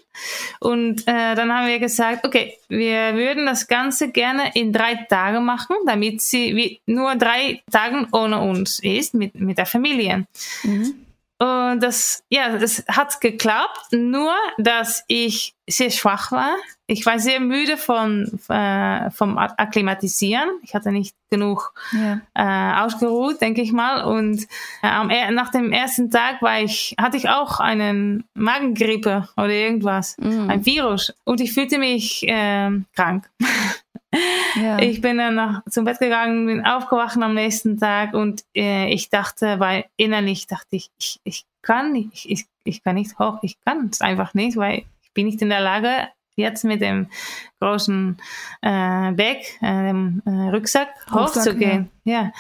[0.59, 5.45] Und äh, dann haben wir gesagt, okay, wir würden das Ganze gerne in drei Tagen
[5.45, 10.25] machen, damit sie nur drei Tage ohne uns ist, mit, mit der Familie.
[10.63, 11.05] Mhm.
[11.41, 16.55] Und das, ja, das hat geklappt, nur dass ich sehr schwach war.
[16.85, 20.49] Ich war sehr müde von, äh, vom Akklimatisieren.
[20.61, 22.21] Ich hatte nicht genug ja.
[22.35, 24.03] äh, ausgeruht, denke ich mal.
[24.03, 24.43] Und
[24.83, 30.17] äh, am, nach dem ersten Tag war ich, hatte ich auch einen Magengrippe oder irgendwas,
[30.19, 30.47] mm.
[30.47, 31.11] ein Virus.
[31.23, 33.27] Und ich fühlte mich äh, krank.
[34.55, 34.79] Ja.
[34.79, 39.09] Ich bin dann nach, zum Bett gegangen, bin aufgewacht am nächsten Tag und äh, ich
[39.09, 43.59] dachte, weil innerlich dachte ich, ich, ich kann nicht, ich, ich kann nicht hoch, ich
[43.61, 47.07] kann es einfach nicht, weil ich bin nicht in der Lage, jetzt mit dem
[47.59, 48.17] großen
[48.61, 51.89] äh, Bag, äh, dem äh, Rucksack, Rucksack hochzugehen.
[52.03, 52.31] Ja.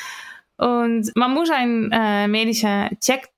[0.57, 0.67] ja.
[0.67, 3.29] Und man muss einen äh, medischer Check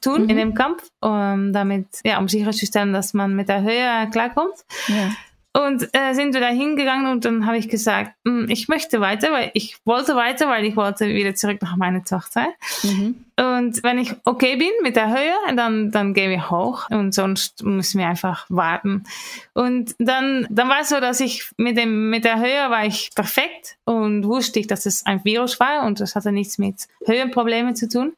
[0.00, 0.30] tun mhm.
[0.30, 4.54] in dem Kampf, um damit, ja, um sicherzustellen, dass man mit der Höhe klarkommt.
[4.88, 5.12] Ja.
[5.54, 9.32] Und äh, sind wir da hingegangen und dann habe ich gesagt, hm, ich möchte weiter,
[9.32, 12.48] weil ich wollte weiter, weil ich wollte wieder zurück nach meiner Tochter.
[12.82, 13.16] Mhm.
[13.36, 17.62] Und wenn ich okay bin mit der Höhe, dann, dann gehen wir hoch und sonst
[17.62, 19.04] müssen wir einfach warten.
[19.52, 23.10] Und dann, dann war es so, dass ich mit dem, mit der Höhe war ich
[23.14, 27.76] perfekt und wusste ich, dass es ein Virus war und das hatte nichts mit Höhenproblemen
[27.76, 28.14] zu tun.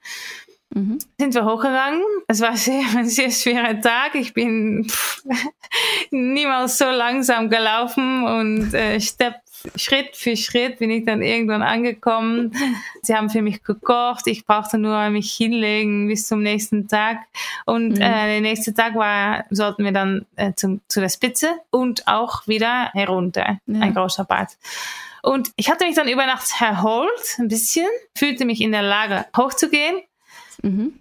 [0.70, 0.98] Mhm.
[1.18, 2.02] Sind wir hochgegangen.
[2.26, 4.14] Es war sehr, ein sehr schwerer Tag.
[4.14, 5.22] Ich bin pff,
[6.10, 9.36] niemals so langsam gelaufen und äh, Step,
[9.76, 12.52] Schritt für Schritt bin ich dann irgendwann angekommen.
[13.02, 14.26] Sie haben für mich gekocht.
[14.26, 17.18] Ich brauchte nur mich hinlegen bis zum nächsten Tag.
[17.64, 18.02] Und mhm.
[18.02, 22.46] äh, der nächste Tag war, sollten wir dann äh, zum, zu der Spitze und auch
[22.46, 23.58] wieder herunter.
[23.66, 23.80] Ja.
[23.80, 24.56] Ein großer Bad.
[25.22, 29.24] Und ich hatte mich dann über Nacht erholt, ein bisschen, fühlte mich in der Lage,
[29.34, 30.02] hochzugehen.
[30.62, 30.98] Mhm.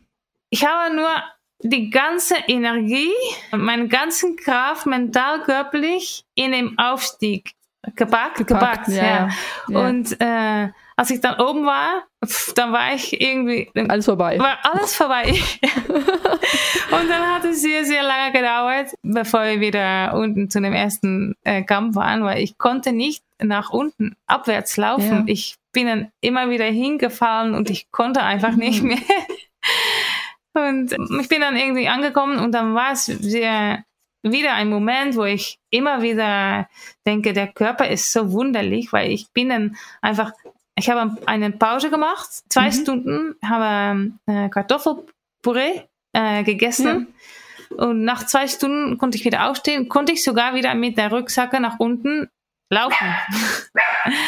[0.49, 1.10] Ich habe nur
[1.64, 3.14] die ganze Energie,
[3.51, 7.54] meine ganze Kraft, mental, körperlich in dem Aufstieg
[7.95, 9.30] gepackt, gepackt, gepackt ja.
[9.68, 9.80] ja.
[9.80, 14.38] Und äh, als ich dann oben war, pf, dann war ich irgendwie alles vorbei.
[14.39, 15.34] War alles vorbei.
[15.88, 21.36] und dann hat es sehr, sehr lange gedauert, bevor wir wieder unten zu dem ersten
[21.43, 25.20] äh, Kampf waren, weil ich konnte nicht nach unten abwärts laufen.
[25.20, 25.24] Ja.
[25.28, 28.60] Ich bin dann immer wieder hingefallen und ich konnte einfach mhm.
[28.60, 28.97] nicht mehr.
[30.54, 33.84] Und ich bin dann irgendwie angekommen und dann war es sehr
[34.22, 36.70] wieder ein Moment, wo ich immer wieder
[37.06, 40.32] denke, der Körper ist so wunderlich, weil ich bin dann einfach
[40.76, 42.72] ich habe eine Pause gemacht, zwei mhm.
[42.72, 45.82] Stunden, habe äh, Kartoffelpüree
[46.14, 47.14] äh, gegessen.
[47.70, 47.86] Ja.
[47.86, 51.60] Und nach zwei Stunden konnte ich wieder aufstehen, konnte ich sogar wieder mit der Rucksacke
[51.60, 52.30] nach unten
[52.70, 53.16] laufen.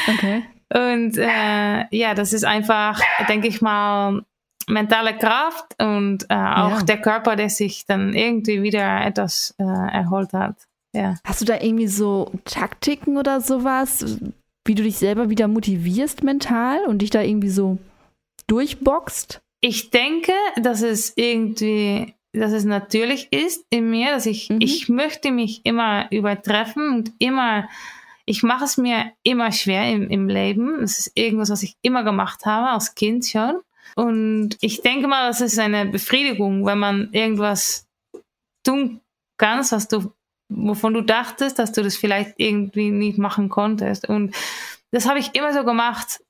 [0.08, 0.46] Okay.
[0.74, 3.00] Und äh, ja, das ist einfach,
[3.30, 4.24] denke ich mal,
[4.68, 6.84] mentale Kraft und äh, auch ja.
[6.84, 10.56] der Körper, der sich dann irgendwie wieder etwas äh, erholt hat.
[10.94, 11.16] Ja.
[11.26, 14.18] Hast du da irgendwie so Taktiken oder sowas,
[14.66, 17.78] wie du dich selber wieder motivierst mental und dich da irgendwie so
[18.48, 19.42] durchboxt?
[19.62, 24.60] Ich denke, dass es irgendwie, dass es natürlich ist in mir, dass ich, mhm.
[24.62, 27.68] ich möchte mich immer übertreffen und immer,
[28.26, 30.82] ich mache es mir immer schwer im, im Leben.
[30.82, 33.60] Es ist irgendwas, was ich immer gemacht habe, als Kind schon.
[33.96, 37.88] Und ich denke mal, das ist eine Befriedigung, wenn man irgendwas
[38.64, 39.02] tun
[39.38, 40.12] kannst, was du
[40.50, 44.08] wovon du dachtest, dass du das vielleicht irgendwie nicht machen konntest.
[44.08, 44.36] Und
[44.92, 46.22] das habe ich immer so gemacht.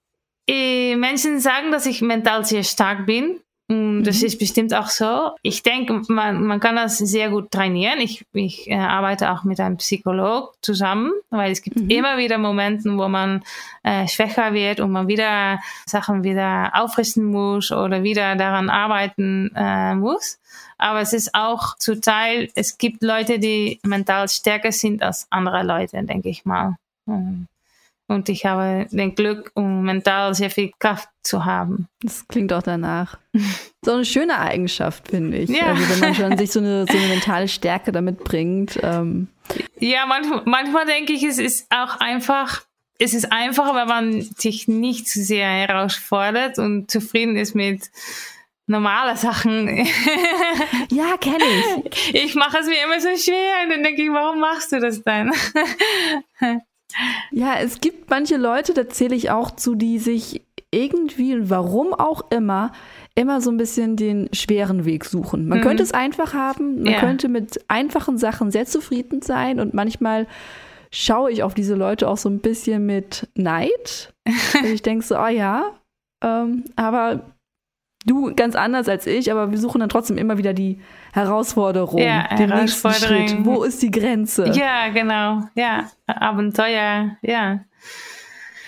[0.48, 3.40] Äh, Menschen sagen, dass ich mental sehr stark bin.
[3.68, 4.28] Und das mhm.
[4.28, 5.32] ist bestimmt auch so.
[5.42, 8.00] Ich denke, man, man kann das sehr gut trainieren.
[8.00, 11.90] Ich, ich äh, arbeite auch mit einem Psycholog zusammen, weil es gibt mhm.
[11.90, 13.44] immer wieder Momente, wo man
[13.82, 19.96] äh, schwächer wird und man wieder Sachen wieder aufrichten muss oder wieder daran arbeiten äh,
[19.96, 20.40] muss.
[20.78, 25.64] Aber es ist auch zu Teil, es gibt Leute, die mental stärker sind als andere
[25.64, 26.76] Leute, denke ich mal.
[27.08, 27.48] Mhm.
[28.08, 31.88] Und ich habe den Glück, um mental sehr viel Kraft zu haben.
[32.02, 33.18] Das klingt auch danach.
[33.84, 35.48] So eine schöne Eigenschaft, finde ich.
[35.52, 35.68] Ja.
[35.68, 38.80] Also wenn man schon sich so eine, so eine mentale Stärke damit bringt.
[38.82, 39.28] Ähm.
[39.78, 42.64] Ja, manchmal, manchmal denke ich, es ist auch einfach,
[42.98, 47.92] es ist einfacher, wenn man sich nicht zu sehr herausfordert und zufrieden ist mit
[48.66, 49.68] normale Sachen.
[50.92, 51.44] ja, kenne
[51.86, 52.16] ich.
[52.16, 55.04] Ich mache es mir immer so schwer und dann denke ich, warum machst du das
[55.04, 55.32] dann?
[57.32, 60.42] Ja, es gibt manche Leute, da zähle ich auch zu, die sich
[60.72, 62.72] irgendwie, warum auch immer,
[63.16, 65.48] immer so ein bisschen den schweren Weg suchen.
[65.48, 65.64] Man mhm.
[65.64, 67.00] könnte es einfach haben, man ja.
[67.00, 70.28] könnte mit einfachen Sachen sehr zufrieden sein und manchmal
[70.92, 74.14] schaue ich auf diese Leute auch so ein bisschen mit Neid.
[74.26, 75.72] und ich denke so, oh ja,
[76.24, 77.22] ähm, aber
[78.06, 80.80] du ganz anders als ich, aber wir suchen dann trotzdem immer wieder die
[81.16, 83.46] Herausforderung, ja, den nächsten Schritt.
[83.46, 84.52] Wo ist die Grenze?
[84.54, 85.44] Ja, genau.
[85.56, 87.62] Ja, Abenteuer, ja.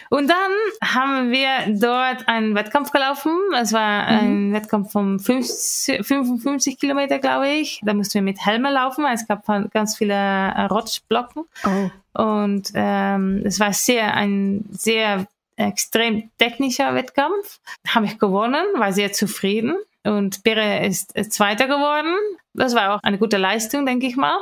[0.09, 3.37] Und dann haben wir dort einen Wettkampf gelaufen.
[3.59, 4.17] Es war mhm.
[4.17, 7.81] ein Wettkampf von 50, 55 Kilometer, glaube ich.
[7.83, 9.05] Da mussten wir mit Helme laufen.
[9.13, 11.43] Es gab ganz viele äh, Rutschblocken.
[11.65, 12.21] Oh.
[12.23, 15.27] Und ähm, es war sehr ein sehr
[15.57, 17.59] extrem technischer Wettkampf.
[17.89, 19.75] Habe ich gewonnen, war sehr zufrieden.
[20.07, 22.15] Und Bere ist Zweiter geworden.
[22.53, 24.37] Das war auch eine gute Leistung, denke ich mal.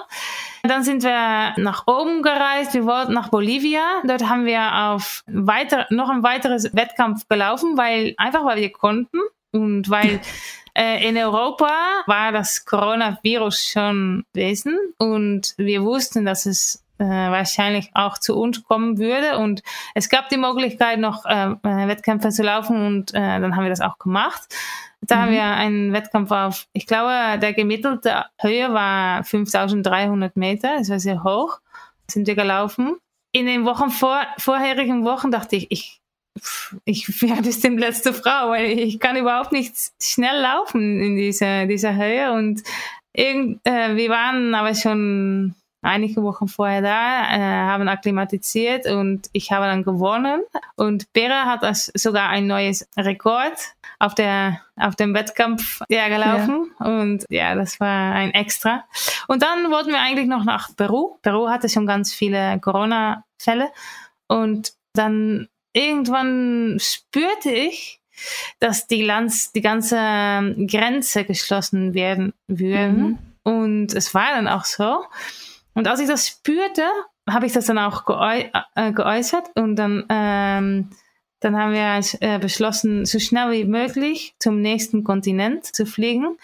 [0.63, 2.74] Dann sind wir nach oben gereist.
[2.74, 4.01] Wir wollten nach Bolivia.
[4.05, 9.20] Dort haben wir auf weiter, noch ein weiteres Wettkampf gelaufen, weil einfach weil wir konnten
[9.51, 10.22] und weil
[10.78, 11.72] äh, in Europa
[12.05, 18.63] war das Coronavirus schon gewesen und wir wussten, dass es äh, wahrscheinlich auch zu uns
[18.63, 19.38] kommen würde.
[19.38, 19.63] Und
[19.93, 23.70] es gab die Möglichkeit, noch äh, äh, Wettkämpfe zu laufen und äh, dann haben wir
[23.70, 24.47] das auch gemacht.
[25.08, 25.22] Da mhm.
[25.22, 30.99] haben wir einen Wettkampf auf, ich glaube, der gemittelte Höhe war 5300 Meter, das war
[30.99, 31.60] sehr hoch,
[32.10, 32.97] sind wir gelaufen.
[33.32, 36.01] In den Wochen vor, vorherigen Wochen dachte ich, ich,
[36.86, 41.95] ich werde bestimmt letzte Frau, weil ich kann überhaupt nicht schnell laufen in dieser, dieser
[41.95, 42.64] Höhe und
[43.14, 45.56] irgend, äh, wir waren aber schon
[45.86, 50.44] einige Wochen vorher da, äh, haben akklimatisiert und ich habe dann gewonnen.
[50.76, 53.54] Und Bera hat das sogar ein neues Rekord
[54.00, 56.86] auf der auf dem Wettkampf ja, gelaufen ja.
[56.86, 58.84] und ja, das war ein Extra.
[59.28, 61.18] Und dann wollten wir eigentlich noch nach Peru.
[61.22, 63.70] Peru hatte schon ganz viele Corona-Fälle
[64.28, 68.02] und dann irgendwann spürte ich,
[68.60, 69.98] dass die, Lanz, die ganze
[70.68, 73.04] Grenze geschlossen werden würden.
[73.04, 73.18] Mhm.
[73.44, 75.04] Und es war dann auch so.
[75.76, 76.88] Und als ich das spürte,
[77.30, 78.46] habe ich das dann auch geäu
[78.76, 80.90] äh, geäußert und dann, ähm,
[81.42, 86.38] dann haben wir äh, beschlossen, so schnell wie möglich zum nächsten Kontinent zu fliegen.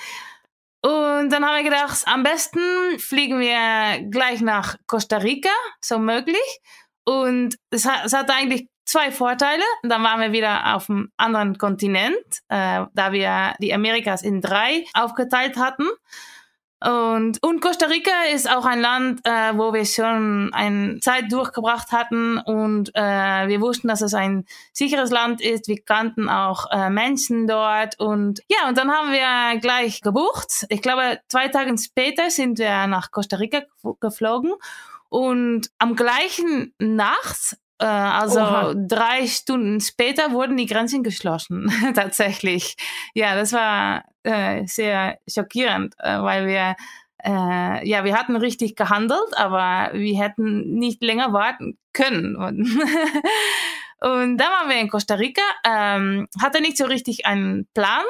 [0.83, 2.59] Und dann haben wir gedacht, am besten
[2.97, 6.59] fliegen wir gleich nach Costa Rica, so möglich.
[7.05, 9.63] Und es, hat, es hatte eigentlich zwei Vorteile.
[9.83, 12.15] Dann waren wir wieder auf einem anderen Kontinent,
[12.49, 15.87] äh, da wir die Amerikas in drei aufgeteilt hatten.
[16.83, 21.91] Und, und Costa Rica ist auch ein Land, äh, wo wir schon eine Zeit durchgebracht
[21.91, 25.67] hatten und äh, wir wussten, dass es ein sicheres Land ist.
[25.67, 30.65] Wir kannten auch äh, Menschen dort und ja, und dann haben wir gleich gebucht.
[30.69, 33.61] Ich glaube, zwei Tage später sind wir nach Costa Rica
[33.99, 34.53] geflogen
[35.09, 38.73] und am gleichen Nacht äh, also Oha.
[38.75, 42.75] drei Stunden später wurden die Grenzen geschlossen, tatsächlich.
[43.13, 46.75] Ja, das war äh, sehr schockierend, äh, weil wir
[47.23, 52.35] äh, ja, wir hatten richtig gehandelt, aber wir hätten nicht länger warten können.
[52.35, 52.61] Und,
[53.99, 58.03] und dann waren wir in Costa Rica, ähm, hatte nicht so richtig einen Plan.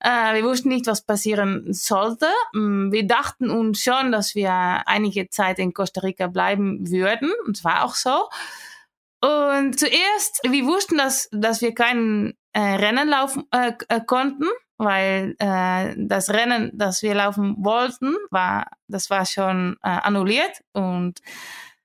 [0.00, 2.26] Äh, wir wussten nicht, was passieren sollte.
[2.52, 4.52] Mm, wir dachten uns schon, dass wir
[4.86, 7.32] einige Zeit in Costa Rica bleiben würden.
[7.46, 8.28] Und es war auch so.
[9.22, 14.44] Und zuerst, wir wussten, dass, dass wir kein äh, Rennen laufen äh, äh, konnten,
[14.76, 20.62] weil äh, das Rennen, das wir laufen wollten, war, das war schon äh, annulliert.
[20.72, 21.20] Und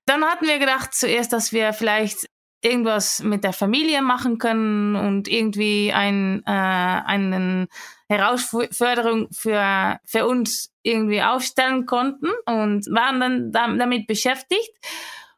[0.06, 2.28] dann hatten wir gedacht zuerst, dass wir vielleicht
[2.62, 7.68] irgendwas mit der Familie machen können und irgendwie ein, äh, einen
[8.08, 14.72] Herausforderung für, für uns irgendwie aufstellen konnten und waren dann damit beschäftigt.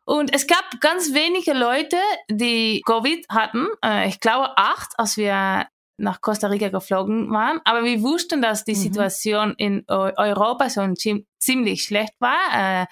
[0.04, 1.96] Und es gab ganz wenige Leute,
[2.28, 3.68] die Covid hatten.
[3.84, 5.66] Äh, ich glaube acht, als wir
[6.02, 7.60] nach Costa Rica geflogen waren.
[7.64, 8.80] Aber wir wussten, dass die mhm.
[8.80, 12.82] Situation in Europa schon ziemlich schlecht war.
[12.82, 12.86] Äh,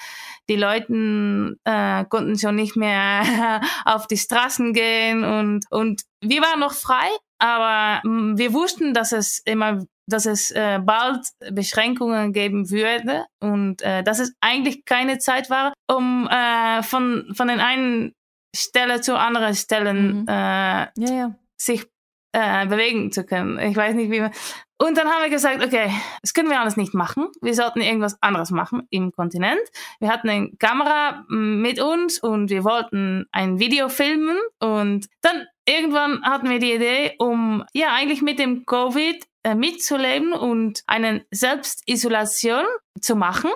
[0.49, 6.61] die Leute äh, konnten schon nicht mehr auf die Straßen gehen und, und wir waren
[6.61, 7.09] noch frei,
[7.39, 13.81] aber mm, wir wussten, dass es immer dass es äh, bald Beschränkungen geben würde und
[13.83, 18.13] äh, dass es eigentlich keine Zeit war, um äh, von, von den einen
[18.55, 20.29] Stelle zu anderen Stellen mhm.
[20.29, 21.35] äh, ja, ja.
[21.57, 21.87] sich
[22.33, 23.59] äh, bewegen zu können.
[23.59, 24.33] Ich weiß nicht, wie man.
[24.79, 27.29] Und dann haben wir gesagt, okay, das können wir alles nicht machen.
[27.43, 29.61] Wir sollten irgendwas anderes machen im Kontinent.
[29.99, 34.39] Wir hatten eine Kamera mit uns und wir wollten ein Video filmen.
[34.59, 40.33] Und dann irgendwann hatten wir die Idee, um ja eigentlich mit dem Covid äh, mitzuleben
[40.33, 42.65] und eine Selbstisolation
[43.01, 43.51] zu machen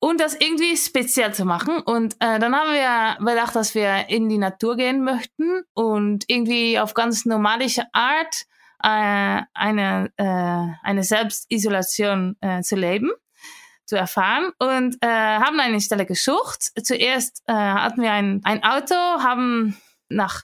[0.00, 1.80] und das irgendwie speziell zu machen.
[1.80, 6.78] Und äh, dann haben wir gedacht, dass wir in die Natur gehen möchten und irgendwie
[6.78, 8.44] auf ganz normalische Art
[8.82, 13.10] äh, eine, äh, eine Selbstisolation äh, zu leben
[13.88, 16.72] zu erfahren und äh, haben eine Stelle gesucht.
[16.84, 19.78] Zuerst äh, hatten wir ein, ein Auto, haben
[20.10, 20.42] nach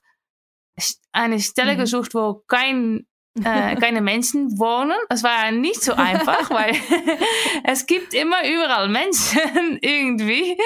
[1.13, 1.79] eine Stelle mhm.
[1.79, 3.07] gesucht, wo kein
[3.43, 4.97] äh, keine Menschen wohnen.
[5.09, 6.73] Das war nicht so einfach, weil
[7.65, 10.57] es gibt immer überall Menschen irgendwie.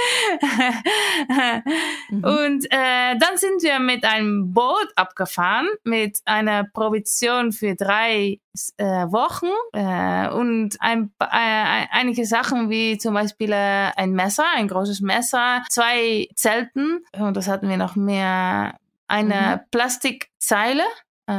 [2.10, 2.24] mhm.
[2.24, 8.38] Und äh, dann sind wir mit einem Boot abgefahren mit einer Provision für drei
[8.76, 14.68] äh, Wochen äh, und ein, äh, einige Sachen wie zum Beispiel äh, ein Messer, ein
[14.68, 18.74] großes Messer, zwei Zelten und das hatten wir noch mehr,
[19.06, 19.70] eine mhm.
[19.70, 20.82] Plastikzeile
[21.28, 21.32] äh,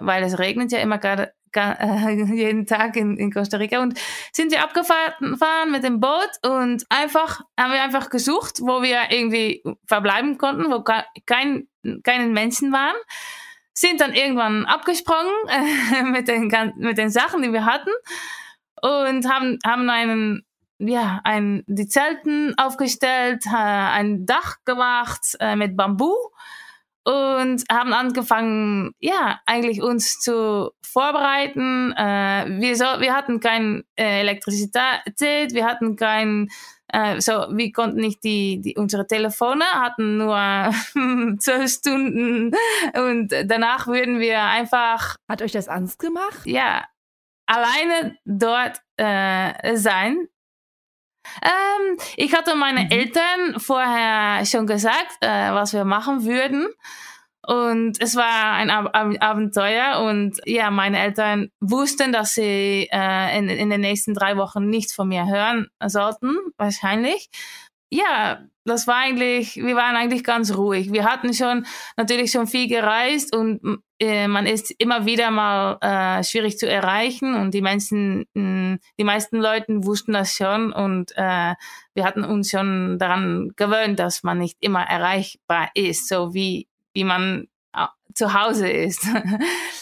[0.00, 3.80] weil es regnet ja immer gerade äh, jeden Tag in, in Costa Rica.
[3.80, 3.98] Und
[4.32, 9.62] sind wir abgefahren mit dem Boot und einfach haben wir einfach gesucht, wo wir irgendwie
[9.86, 11.68] verbleiben konnten, wo kein
[12.02, 12.96] keine Menschen waren,
[13.72, 17.90] sind dann irgendwann abgesprungen äh, mit den mit den Sachen, die wir hatten.
[18.82, 20.44] Und haben haben einen
[20.80, 26.14] ja, ein, die Zelten aufgestellt, äh, ein Dach gemacht äh, mit Bambu
[27.08, 31.92] und haben angefangen, ja, eigentlich uns zu vorbereiten.
[31.92, 36.50] Äh, wir, so, wir hatten keine äh, Elektrizität, wir hatten kein,
[36.88, 40.36] äh, so, wir konnten nicht die, die unsere Telefone hatten nur
[41.38, 42.54] zwölf Stunden
[42.94, 45.16] und danach würden wir einfach.
[45.30, 46.44] Hat euch das Angst gemacht?
[46.44, 46.84] Ja,
[47.46, 50.28] alleine dort äh, sein
[51.42, 52.90] ähm, ich hatte meine mhm.
[52.90, 56.68] Eltern vorher schon gesagt, äh, was wir machen würden.
[57.46, 63.38] Und es war ein Ab Ab Abenteuer und ja, meine Eltern wussten, dass sie äh,
[63.38, 67.30] in, in den nächsten drei Wochen nichts von mir hören sollten, wahrscheinlich
[67.90, 70.92] ja, das war eigentlich, wir waren eigentlich ganz ruhig.
[70.92, 71.66] Wir hatten schon
[71.96, 73.60] natürlich schon viel gereist und
[74.00, 79.04] äh, man ist immer wieder mal äh, schwierig zu erreichen und die Menschen, mh, die
[79.04, 81.54] meisten Leute wussten das schon und äh,
[81.94, 87.04] wir hatten uns schon daran gewöhnt, dass man nicht immer erreichbar ist, so wie, wie
[87.04, 87.48] man
[88.14, 89.06] zu Hause ist.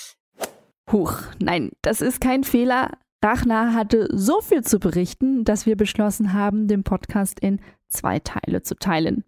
[0.93, 2.91] Huch, nein, das ist kein Fehler
[3.27, 8.63] Rachna hatte so viel zu berichten, dass wir beschlossen haben, den Podcast in zwei Teile
[8.63, 9.25] zu teilen.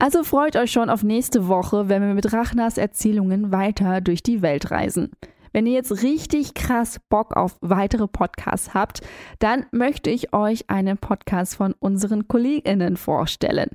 [0.00, 4.42] Also freut euch schon auf nächste Woche, wenn wir mit Rachnas Erzählungen weiter durch die
[4.42, 5.10] Welt reisen.
[5.52, 9.00] Wenn ihr jetzt richtig krass Bock auf weitere Podcasts habt,
[9.40, 13.70] dann möchte ich euch einen Podcast von unseren KollegInnen vorstellen.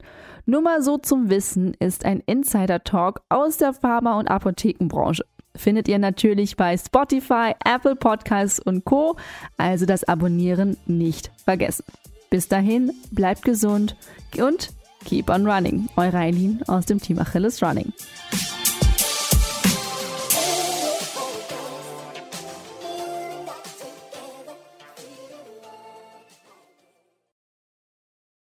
[0.45, 5.25] Nur mal so zum Wissen ist ein Insider-Talk aus der Pharma- und Apothekenbranche.
[5.55, 9.17] Findet ihr natürlich bei Spotify, Apple Podcasts und Co.
[9.57, 11.83] Also das Abonnieren nicht vergessen.
[12.29, 13.97] Bis dahin, bleibt gesund
[14.39, 14.69] und
[15.03, 15.89] keep on running.
[15.95, 17.93] Eure Eileen aus dem Team Achilles Running.